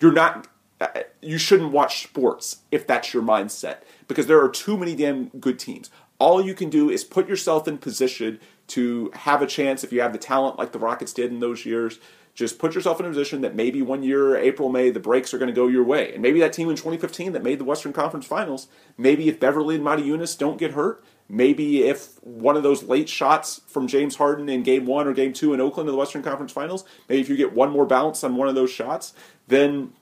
You're 0.00 0.12
not, 0.12 0.46
Uh, 0.80 0.88
you 1.22 1.38
shouldn't 1.38 1.72
watch 1.72 2.02
sports 2.02 2.58
if 2.70 2.86
that's 2.86 3.14
your 3.14 3.22
mindset 3.22 3.78
because 4.08 4.26
there 4.26 4.42
are 4.42 4.48
too 4.48 4.76
many 4.76 4.94
damn 4.94 5.28
good 5.40 5.58
teams. 5.58 5.90
All 6.18 6.40
you 6.40 6.54
can 6.54 6.70
do 6.70 6.90
is 6.90 7.04
put 7.04 7.28
yourself 7.28 7.66
in 7.66 7.78
position 7.78 8.40
to 8.68 9.10
have 9.14 9.42
a 9.42 9.46
chance 9.46 9.84
if 9.84 9.92
you 9.92 10.00
have 10.00 10.12
the 10.12 10.18
talent 10.18 10.58
like 10.58 10.72
the 10.72 10.78
Rockets 10.78 11.12
did 11.12 11.30
in 11.30 11.40
those 11.40 11.64
years. 11.64 11.98
Just 12.34 12.58
put 12.58 12.74
yourself 12.74 13.00
in 13.00 13.06
a 13.06 13.08
position 13.08 13.40
that 13.40 13.54
maybe 13.54 13.80
one 13.80 14.02
year, 14.02 14.36
April, 14.36 14.68
May, 14.68 14.90
the 14.90 15.00
breaks 15.00 15.32
are 15.32 15.38
going 15.38 15.48
to 15.48 15.54
go 15.54 15.68
your 15.68 15.84
way. 15.84 16.12
And 16.12 16.20
maybe 16.20 16.40
that 16.40 16.52
team 16.52 16.68
in 16.68 16.76
2015 16.76 17.32
that 17.32 17.42
made 17.42 17.58
the 17.58 17.64
Western 17.64 17.94
Conference 17.94 18.26
Finals, 18.26 18.68
maybe 18.98 19.28
if 19.28 19.40
Beverley 19.40 19.76
and 19.76 19.84
Motiejunas 19.84 20.36
don't 20.36 20.58
get 20.58 20.72
hurt, 20.72 21.02
maybe 21.30 21.84
if 21.84 22.22
one 22.22 22.56
of 22.56 22.62
those 22.62 22.82
late 22.82 23.08
shots 23.08 23.62
from 23.66 23.86
James 23.86 24.16
Harden 24.16 24.50
in 24.50 24.62
game 24.62 24.84
one 24.84 25.06
or 25.06 25.14
game 25.14 25.32
two 25.32 25.54
in 25.54 25.62
Oakland 25.62 25.88
of 25.88 25.94
the 25.94 25.98
Western 25.98 26.22
Conference 26.22 26.52
Finals, 26.52 26.84
maybe 27.08 27.22
if 27.22 27.30
you 27.30 27.38
get 27.38 27.54
one 27.54 27.70
more 27.70 27.86
bounce 27.86 28.22
on 28.22 28.36
one 28.36 28.48
of 28.48 28.54
those 28.54 28.70
shots, 28.70 29.14
then 29.48 29.92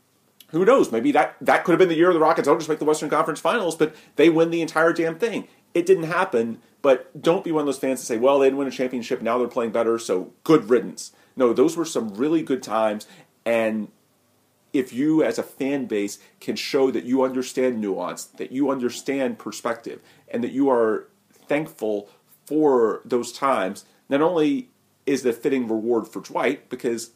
who 0.54 0.64
knows? 0.64 0.92
Maybe 0.92 1.12
that, 1.12 1.36
that 1.40 1.64
could 1.64 1.72
have 1.72 1.78
been 1.78 1.88
the 1.88 1.96
year 1.96 2.08
of 2.08 2.14
the 2.14 2.20
Rockets 2.20 2.46
don't 2.46 2.58
just 2.58 2.68
make 2.68 2.78
the 2.78 2.84
Western 2.84 3.10
Conference 3.10 3.40
Finals, 3.40 3.76
but 3.76 3.94
they 4.16 4.28
win 4.28 4.50
the 4.50 4.62
entire 4.62 4.92
damn 4.92 5.18
thing. 5.18 5.48
It 5.74 5.84
didn't 5.84 6.04
happen, 6.04 6.60
but 6.80 7.20
don't 7.20 7.44
be 7.44 7.50
one 7.50 7.62
of 7.62 7.66
those 7.66 7.78
fans 7.78 8.00
that 8.00 8.06
say, 8.06 8.18
well, 8.18 8.38
they 8.38 8.46
didn't 8.46 8.58
win 8.58 8.68
a 8.68 8.70
championship, 8.70 9.20
now 9.20 9.36
they're 9.36 9.48
playing 9.48 9.72
better, 9.72 9.98
so 9.98 10.32
good 10.44 10.70
riddance. 10.70 11.12
No, 11.36 11.52
those 11.52 11.76
were 11.76 11.84
some 11.84 12.14
really 12.14 12.42
good 12.42 12.62
times, 12.62 13.06
and 13.44 13.88
if 14.72 14.92
you 14.92 15.22
as 15.22 15.38
a 15.38 15.42
fan 15.42 15.86
base 15.86 16.18
can 16.40 16.56
show 16.56 16.90
that 16.90 17.04
you 17.04 17.22
understand 17.22 17.80
nuance, 17.80 18.24
that 18.24 18.52
you 18.52 18.70
understand 18.70 19.38
perspective, 19.38 20.00
and 20.28 20.44
that 20.44 20.52
you 20.52 20.70
are 20.70 21.08
thankful 21.32 22.08
for 22.46 23.00
those 23.04 23.32
times, 23.32 23.84
not 24.08 24.20
only 24.20 24.68
is 25.06 25.22
the 25.22 25.32
fitting 25.32 25.68
reward 25.68 26.06
for 26.06 26.20
Dwight, 26.20 26.68
because 26.68 27.10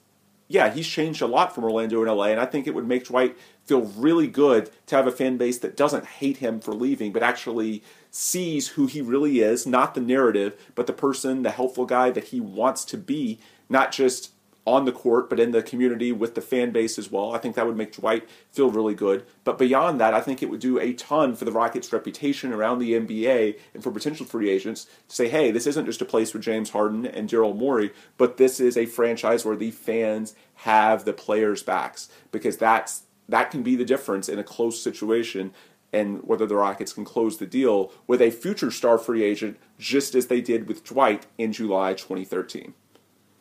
yeah, 0.48 0.70
he's 0.70 0.88
changed 0.88 1.20
a 1.20 1.26
lot 1.26 1.54
from 1.54 1.64
Orlando 1.64 2.02
and 2.02 2.10
LA, 2.10 2.26
and 2.26 2.40
I 2.40 2.46
think 2.46 2.66
it 2.66 2.74
would 2.74 2.88
make 2.88 3.04
Dwight 3.04 3.36
feel 3.66 3.82
really 3.82 4.26
good 4.26 4.70
to 4.86 4.96
have 4.96 5.06
a 5.06 5.12
fan 5.12 5.36
base 5.36 5.58
that 5.58 5.76
doesn't 5.76 6.06
hate 6.06 6.38
him 6.38 6.58
for 6.58 6.74
leaving, 6.74 7.12
but 7.12 7.22
actually 7.22 7.82
sees 8.10 8.68
who 8.68 8.86
he 8.86 9.02
really 9.02 9.40
is, 9.40 9.66
not 9.66 9.94
the 9.94 10.00
narrative, 10.00 10.58
but 10.74 10.86
the 10.86 10.92
person, 10.94 11.42
the 11.42 11.50
helpful 11.50 11.84
guy 11.84 12.10
that 12.10 12.24
he 12.24 12.40
wants 12.40 12.86
to 12.86 12.96
be, 12.96 13.38
not 13.68 13.92
just 13.92 14.32
on 14.68 14.84
the 14.84 14.92
court, 14.92 15.30
but 15.30 15.40
in 15.40 15.52
the 15.52 15.62
community 15.62 16.12
with 16.12 16.34
the 16.34 16.42
fan 16.42 16.70
base 16.70 16.98
as 16.98 17.10
well. 17.10 17.34
I 17.34 17.38
think 17.38 17.56
that 17.56 17.66
would 17.66 17.76
make 17.76 17.96
Dwight 17.96 18.28
feel 18.52 18.70
really 18.70 18.94
good. 18.94 19.24
But 19.42 19.58
beyond 19.58 19.98
that, 20.00 20.12
I 20.12 20.20
think 20.20 20.42
it 20.42 20.50
would 20.50 20.60
do 20.60 20.78
a 20.78 20.92
ton 20.92 21.34
for 21.34 21.44
the 21.46 21.52
Rockets' 21.52 21.92
reputation 21.92 22.52
around 22.52 22.78
the 22.78 22.92
NBA 22.92 23.58
and 23.72 23.82
for 23.82 23.90
potential 23.90 24.26
free 24.26 24.50
agents 24.50 24.86
to 25.08 25.16
say, 25.16 25.28
hey, 25.28 25.50
this 25.50 25.66
isn't 25.66 25.86
just 25.86 26.02
a 26.02 26.04
place 26.04 26.30
for 26.30 26.38
James 26.38 26.70
Harden 26.70 27.06
and 27.06 27.28
Daryl 27.28 27.56
Morey, 27.56 27.92
but 28.18 28.36
this 28.36 28.60
is 28.60 28.76
a 28.76 28.86
franchise 28.86 29.44
where 29.44 29.56
the 29.56 29.70
fans 29.70 30.34
have 30.56 31.04
the 31.04 31.12
players' 31.12 31.62
backs 31.62 32.08
because 32.30 32.56
that's 32.56 33.02
that 33.28 33.50
can 33.50 33.62
be 33.62 33.76
the 33.76 33.84
difference 33.84 34.28
in 34.28 34.38
a 34.38 34.44
close 34.44 34.82
situation 34.82 35.52
and 35.92 36.22
whether 36.24 36.46
the 36.46 36.56
Rockets 36.56 36.92
can 36.92 37.04
close 37.04 37.38
the 37.38 37.46
deal 37.46 37.92
with 38.06 38.20
a 38.20 38.30
future 38.30 38.70
star 38.70 38.98
free 38.98 39.22
agent 39.22 39.58
just 39.78 40.14
as 40.14 40.26
they 40.26 40.40
did 40.40 40.68
with 40.68 40.84
Dwight 40.84 41.26
in 41.38 41.52
July 41.52 41.94
2013. 41.94 42.74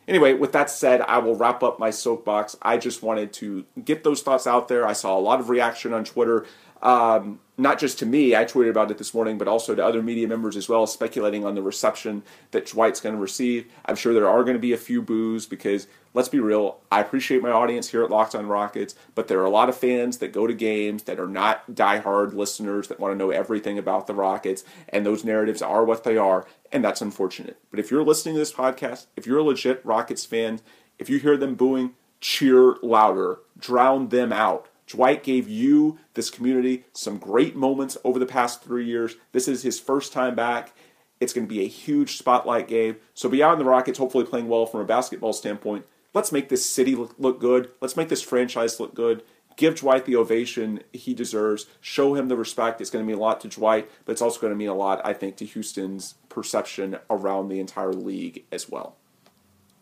Anyway, 0.08 0.34
with 0.34 0.54
that 0.54 0.70
said, 0.70 1.02
I 1.02 1.18
will 1.18 1.36
wrap 1.36 1.64
up 1.64 1.80
my 1.80 1.90
soapbox. 1.90 2.56
I 2.62 2.78
just 2.78 3.04
wanted 3.04 3.34
to 3.34 3.66
get 3.84 4.04
those 4.04 4.22
thoughts 4.22 4.48
out 4.48 4.68
there. 4.68 4.88
I 4.88 4.94
saw 4.94 5.18
a 5.18 5.20
lot 5.20 5.40
of 5.40 5.50
reaction 5.50 5.94
on 5.94 6.06
Twitter. 6.06 6.46
Um, 6.82 7.40
not 7.60 7.80
just 7.80 7.98
to 8.00 8.06
me, 8.06 8.36
I 8.36 8.46
tweeted 8.46 8.70
about 8.70 8.92
it 8.92 9.00
this 9.00 9.16
morning, 9.16 9.40
but 9.40 9.48
also 9.48 9.74
to 9.74 9.84
other 9.84 10.04
media 10.04 10.28
members 10.28 10.56
as 10.56 10.70
well, 10.70 10.86
speculating 10.86 11.44
on 11.44 11.56
the 11.56 11.64
reception 11.64 12.22
that 12.52 12.68
Dwight's 12.68 13.02
going 13.02 13.16
to 13.16 13.22
receive. 13.22 13.66
I'm 13.86 13.96
sure 13.96 14.14
there 14.14 14.30
are 14.30 14.44
going 14.44 14.56
to 14.56 14.60
be 14.60 14.74
a 14.74 14.78
few 14.78 15.02
boos 15.02 15.48
because, 15.48 15.88
let's 16.14 16.30
be 16.30 16.40
real, 16.40 16.78
I 16.92 17.02
appreciate 17.02 17.42
my 17.42 17.50
audience 17.50 17.90
here 17.90 18.04
at 18.04 18.12
Locked 18.12 18.36
on 18.36 18.46
Rockets, 18.46 18.94
but 19.16 19.28
there 19.28 19.40
are 19.40 19.46
a 19.46 19.50
lot 19.50 19.70
of 19.70 19.78
fans 19.78 20.20
that 20.20 20.34
go 20.34 20.46
to 20.46 20.54
games 20.54 21.04
that 21.04 21.20
are 21.20 21.28
not 21.28 21.72
diehard 21.72 22.34
listeners 22.34 22.90
that 22.90 23.00
want 23.00 23.14
to 23.14 23.18
know 23.18 23.32
everything 23.32 23.80
about 23.80 24.06
the 24.06 24.14
Rockets, 24.14 24.64
and 24.90 25.04
those 25.04 25.26
narratives 25.26 25.64
are 25.64 25.84
what 25.84 26.04
they 26.04 26.16
are, 26.16 26.46
and 26.72 26.84
that's 26.84 27.02
unfortunate. 27.02 27.58
But 27.72 27.80
if 27.80 27.90
you're 27.90 28.04
listening 28.04 28.36
to 28.36 28.40
this 28.40 28.54
podcast, 28.54 29.08
if 29.16 29.26
you're 29.26 29.40
a 29.40 29.44
legit 29.44 29.84
Rockets 29.84 30.26
fan, 30.26 30.62
if 31.00 31.10
you 31.10 31.18
hear 31.18 31.38
them 31.38 31.56
booing, 31.56 31.94
cheer 32.20 32.76
louder, 32.84 33.40
drown 33.58 34.10
them 34.10 34.32
out 34.32 34.68
Dwight 34.88 35.22
gave 35.22 35.50
you, 35.50 36.00
this 36.14 36.30
community, 36.30 36.86
some 36.94 37.18
great 37.18 37.56
moments 37.56 37.98
over 38.04 38.18
the 38.18 38.26
past 38.26 38.64
three 38.64 38.86
years. 38.86 39.16
This 39.34 39.48
is 39.48 39.64
his 39.64 39.80
first 39.80 40.14
time 40.14 40.34
back. 40.34 40.74
It's 41.20 41.34
going 41.34 41.48
to 41.48 41.54
be 41.54 41.64
a 41.64 41.68
huge 41.68 42.18
spotlight 42.18 42.68
game. 42.68 42.98
So, 43.14 43.28
beyond 43.28 43.60
the 43.60 43.66
Rockets, 43.66 44.00
hopefully 44.00 44.24
playing 44.24 44.48
well 44.48 44.66
from 44.66 44.82
a 44.82 44.86
basketball 44.86 45.34
standpoint, 45.34 45.86
let's 46.14 46.32
make 46.32 46.50
this 46.50 46.68
city 46.68 46.96
look, 46.96 47.16
look 47.18 47.40
good. 47.40 47.72
Let's 47.82 47.98
make 47.98 48.10
this 48.10 48.22
franchise 48.22 48.80
look 48.80 48.96
good. 48.96 49.24
Give 49.58 49.76
Dwight 49.76 50.06
the 50.06 50.16
ovation 50.16 50.84
he 50.94 51.16
deserves. 51.16 51.66
Show 51.82 52.14
him 52.14 52.28
the 52.28 52.38
respect. 52.38 52.80
It's 52.80 52.92
going 52.92 53.04
to 53.04 53.08
mean 53.08 53.18
a 53.18 53.22
lot 53.22 53.42
to 53.42 53.48
Dwight, 53.48 53.90
but 54.06 54.12
it's 54.12 54.22
also 54.22 54.40
going 54.40 54.54
to 54.54 54.58
mean 54.58 54.70
a 54.70 54.76
lot, 54.76 55.02
I 55.04 55.14
think, 55.14 55.36
to 55.38 55.46
Houston's 55.46 56.14
perception 56.30 57.00
around 57.10 57.50
the 57.50 57.60
entire 57.60 57.94
league 57.94 58.46
as 58.52 58.70
well. 58.70 58.96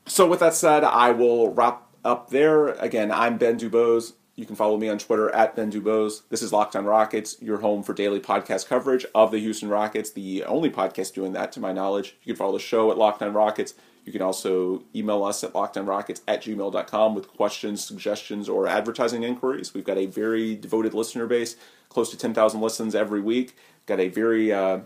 So, 0.08 0.26
with 0.26 0.40
that 0.40 0.54
said, 0.54 0.84
I 0.84 1.12
will 1.12 1.54
wrap 1.54 1.90
up 2.06 2.30
there. 2.30 2.70
Again, 2.70 3.12
I'm 3.12 3.38
Ben 3.38 3.60
Dubose. 3.60 4.14
You 4.38 4.46
can 4.46 4.58
follow 4.58 4.76
me 4.76 4.90
on 4.90 4.98
Twitter 4.98 5.34
at 5.34 5.56
Ben 5.56 5.72
Dubose. 5.72 6.24
This 6.28 6.42
is 6.42 6.52
Locked 6.52 6.76
on 6.76 6.84
Rockets, 6.84 7.42
your 7.42 7.60
home 7.60 7.84
for 7.84 7.94
daily 7.94 8.20
podcast 8.20 8.68
coverage 8.68 9.06
of 9.16 9.32
the 9.32 9.40
Houston 9.40 9.70
Rockets, 9.70 10.12
the 10.12 10.44
only 10.44 10.70
podcast 10.70 11.14
doing 11.14 11.32
that 11.32 11.54
to 11.54 11.62
my 11.62 11.72
knowledge. 11.72 12.18
You 12.24 12.34
can 12.34 12.40
follow 12.40 12.52
the 12.52 12.60
show 12.60 12.92
at 12.92 12.98
Locked 12.98 13.22
on 13.22 13.32
Rockets. 13.32 13.76
You 14.04 14.12
can 14.12 14.22
also 14.22 14.84
email 14.94 15.24
us 15.24 15.42
at 15.46 15.54
lockedonrockets 15.54 16.20
at 16.28 16.44
gmail.com 16.44 17.16
with 17.16 17.30
questions, 17.30 17.82
suggestions, 17.82 18.50
or 18.50 18.68
advertising 18.68 19.24
inquiries. 19.24 19.74
We've 19.74 19.86
got 19.86 19.98
a 19.98 20.06
very 20.06 20.54
devoted 20.56 20.94
listener 20.94 21.28
base, 21.28 21.56
close 21.88 22.12
to 22.12 22.18
10,000 22.18 22.60
listens 22.60 22.94
every 22.94 23.22
week. 23.22 23.56
Got 23.86 24.02
a 24.02 24.10
very 24.10 24.52
uh, 24.52 24.80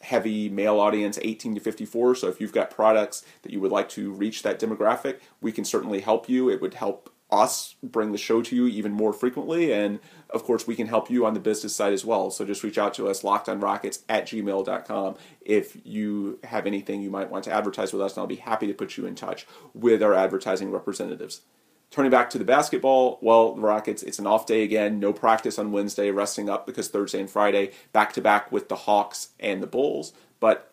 heavy 0.00 0.48
male 0.48 0.80
audience, 0.80 1.18
18 1.20 1.56
to 1.56 1.60
54. 1.60 2.14
So 2.14 2.28
if 2.28 2.40
you've 2.40 2.52
got 2.52 2.70
products 2.70 3.22
that 3.42 3.52
you 3.52 3.60
would 3.60 3.70
like 3.70 3.90
to 3.90 4.10
reach 4.12 4.42
that 4.42 4.58
demographic, 4.58 5.20
we 5.42 5.52
can 5.52 5.66
certainly 5.66 6.00
help 6.00 6.26
you. 6.26 6.48
It 6.48 6.62
would 6.62 6.74
help 6.74 7.13
us 7.34 7.74
bring 7.82 8.12
the 8.12 8.18
show 8.18 8.42
to 8.42 8.56
you 8.56 8.66
even 8.66 8.92
more 8.92 9.12
frequently. 9.12 9.72
And 9.72 10.00
of 10.30 10.44
course, 10.44 10.66
we 10.66 10.74
can 10.74 10.86
help 10.86 11.10
you 11.10 11.26
on 11.26 11.34
the 11.34 11.40
business 11.40 11.74
side 11.74 11.92
as 11.92 12.04
well. 12.04 12.30
So 12.30 12.44
just 12.44 12.62
reach 12.62 12.78
out 12.78 12.94
to 12.94 13.08
us, 13.08 13.22
lockedonrockets 13.22 14.02
at 14.08 14.26
gmail.com, 14.26 15.16
if 15.40 15.76
you 15.84 16.38
have 16.44 16.66
anything 16.66 17.02
you 17.02 17.10
might 17.10 17.30
want 17.30 17.44
to 17.44 17.52
advertise 17.52 17.92
with 17.92 18.02
us, 18.02 18.12
and 18.12 18.20
I'll 18.20 18.26
be 18.26 18.36
happy 18.36 18.66
to 18.66 18.74
put 18.74 18.96
you 18.96 19.06
in 19.06 19.14
touch 19.14 19.46
with 19.74 20.02
our 20.02 20.14
advertising 20.14 20.70
representatives. 20.70 21.42
Turning 21.90 22.10
back 22.10 22.28
to 22.30 22.38
the 22.38 22.44
basketball, 22.44 23.18
well, 23.20 23.54
the 23.54 23.60
Rockets, 23.60 24.02
it's 24.02 24.18
an 24.18 24.26
off 24.26 24.46
day 24.46 24.64
again. 24.64 24.98
No 24.98 25.12
practice 25.12 25.60
on 25.60 25.70
Wednesday, 25.70 26.10
resting 26.10 26.48
up 26.48 26.66
because 26.66 26.88
Thursday 26.88 27.20
and 27.20 27.30
Friday, 27.30 27.70
back 27.92 28.12
to 28.14 28.20
back 28.20 28.50
with 28.50 28.68
the 28.68 28.74
Hawks 28.74 29.28
and 29.38 29.62
the 29.62 29.68
Bulls. 29.68 30.12
But 30.40 30.72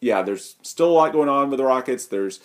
yeah, 0.00 0.22
there's 0.22 0.54
still 0.62 0.90
a 0.90 0.92
lot 0.92 1.12
going 1.12 1.28
on 1.28 1.50
with 1.50 1.58
the 1.58 1.64
Rockets. 1.64 2.06
There's 2.06 2.38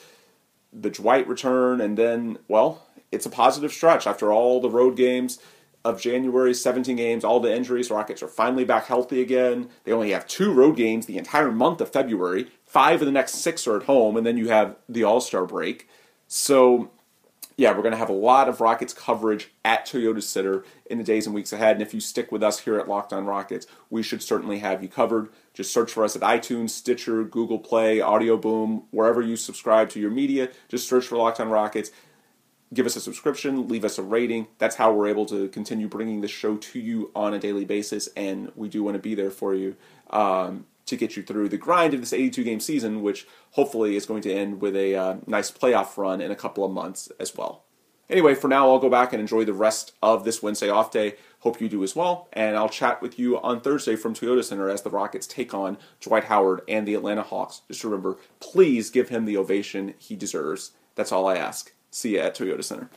the 0.73 0.89
Dwight 0.89 1.27
return, 1.27 1.79
and 1.79 1.97
then, 1.97 2.39
well, 2.47 2.84
it's 3.15 3.25
a 3.25 3.29
positive 3.29 3.71
stretch 3.71 4.05
after 4.05 4.31
all 4.31 4.59
the 4.59 4.69
road 4.69 4.95
games 4.95 5.39
of 5.85 6.01
January, 6.01 6.53
17 6.53 6.95
games, 6.95 7.23
all 7.23 7.39
the 7.39 7.55
injuries. 7.55 7.91
Rockets 7.91 8.23
are 8.23 8.27
finally 8.27 8.65
back 8.65 8.87
healthy 8.87 9.21
again. 9.21 9.69
They 9.83 9.91
only 9.91 10.11
have 10.11 10.27
two 10.27 10.51
road 10.51 10.75
games 10.75 11.05
the 11.05 11.19
entire 11.19 11.51
month 11.51 11.79
of 11.79 11.91
February. 11.91 12.47
Five 12.65 13.01
of 13.01 13.05
the 13.05 13.11
next 13.11 13.35
six 13.35 13.67
are 13.67 13.77
at 13.77 13.83
home, 13.83 14.17
and 14.17 14.25
then 14.25 14.35
you 14.35 14.49
have 14.49 14.75
the 14.89 15.03
All 15.03 15.21
Star 15.21 15.45
break. 15.45 15.87
So, 16.27 16.89
yeah, 17.55 17.71
we're 17.71 17.83
going 17.83 17.91
to 17.91 17.99
have 17.99 18.09
a 18.09 18.13
lot 18.13 18.49
of 18.49 18.61
Rockets 18.61 18.93
coverage 18.93 19.51
at 19.63 19.85
Toyota 19.85 20.23
Center 20.23 20.65
in 20.87 20.97
the 20.97 21.03
days 21.03 21.27
and 21.27 21.35
weeks 21.35 21.53
ahead. 21.53 21.75
And 21.75 21.83
if 21.83 21.93
you 21.93 21.99
stick 21.99 22.31
with 22.31 22.41
us 22.41 22.59
here 22.61 22.79
at 22.79 22.89
Locked 22.89 23.13
On 23.13 23.25
Rockets, 23.25 23.67
we 23.91 24.01
should 24.01 24.23
certainly 24.23 24.59
have 24.59 24.81
you 24.81 24.89
covered. 24.89 25.29
Just 25.53 25.71
search 25.71 25.91
for 25.91 26.03
us 26.03 26.15
at 26.15 26.23
iTunes, 26.23 26.71
Stitcher, 26.71 27.23
Google 27.23 27.59
Play, 27.59 28.01
Audio 28.01 28.37
Boom, 28.37 28.85
wherever 28.89 29.21
you 29.21 29.35
subscribe 29.35 29.89
to 29.91 29.99
your 29.99 30.11
media. 30.11 30.49
Just 30.67 30.89
search 30.89 31.05
for 31.05 31.15
Locked 31.15 31.39
On 31.39 31.49
Rockets 31.49 31.91
give 32.73 32.85
us 32.85 32.95
a 32.95 33.01
subscription, 33.01 33.67
leave 33.67 33.85
us 33.85 33.97
a 33.97 34.03
rating. 34.03 34.47
That's 34.57 34.75
how 34.75 34.91
we're 34.91 35.07
able 35.07 35.25
to 35.27 35.47
continue 35.49 35.87
bringing 35.87 36.21
the 36.21 36.27
show 36.27 36.57
to 36.57 36.79
you 36.79 37.11
on 37.15 37.33
a 37.33 37.39
daily 37.39 37.65
basis, 37.65 38.09
and 38.15 38.51
we 38.55 38.69
do 38.69 38.83
want 38.83 38.95
to 38.95 39.01
be 39.01 39.15
there 39.15 39.31
for 39.31 39.53
you 39.53 39.75
um, 40.09 40.65
to 40.85 40.95
get 40.97 41.15
you 41.15 41.23
through 41.23 41.49
the 41.49 41.57
grind 41.57 41.93
of 41.93 41.99
this 41.99 42.13
82 42.13 42.43
game 42.43 42.59
season, 42.59 43.01
which 43.01 43.27
hopefully 43.51 43.95
is 43.95 44.05
going 44.05 44.21
to 44.23 44.33
end 44.33 44.61
with 44.61 44.75
a 44.75 44.95
uh, 44.95 45.15
nice 45.25 45.51
playoff 45.51 45.97
run 45.97 46.21
in 46.21 46.31
a 46.31 46.35
couple 46.35 46.63
of 46.63 46.71
months 46.71 47.11
as 47.19 47.35
well. 47.35 47.63
Anyway, 48.07 48.35
for 48.35 48.47
now, 48.47 48.69
I'll 48.69 48.79
go 48.79 48.89
back 48.89 49.13
and 49.13 49.19
enjoy 49.19 49.45
the 49.45 49.53
rest 49.53 49.93
of 50.01 50.25
this 50.25 50.43
Wednesday 50.43 50.69
off 50.69 50.91
day. 50.91 51.15
Hope 51.39 51.59
you 51.59 51.67
do 51.67 51.83
as 51.83 51.95
well. 51.95 52.27
And 52.33 52.55
I'll 52.55 52.69
chat 52.69 53.01
with 53.01 53.17
you 53.17 53.39
on 53.39 53.61
Thursday 53.61 53.95
from 53.95 54.13
Toyota 54.13 54.43
Center 54.43 54.69
as 54.69 54.83
the 54.83 54.91
Rockets 54.91 55.25
take 55.25 55.55
on 55.55 55.77
Dwight 56.01 56.25
Howard 56.25 56.61
and 56.67 56.87
the 56.87 56.93
Atlanta 56.93 57.23
Hawks. 57.23 57.61
Just 57.67 57.83
remember, 57.83 58.17
please 58.39 58.91
give 58.91 59.09
him 59.09 59.25
the 59.25 59.37
ovation 59.37 59.95
he 59.97 60.15
deserves. 60.15 60.71
That's 60.93 61.11
all 61.11 61.27
I 61.27 61.35
ask. 61.35 61.73
See 61.95 62.15
you 62.15 62.19
at 62.19 62.35
Toyota 62.35 62.61
Center. 62.61 62.89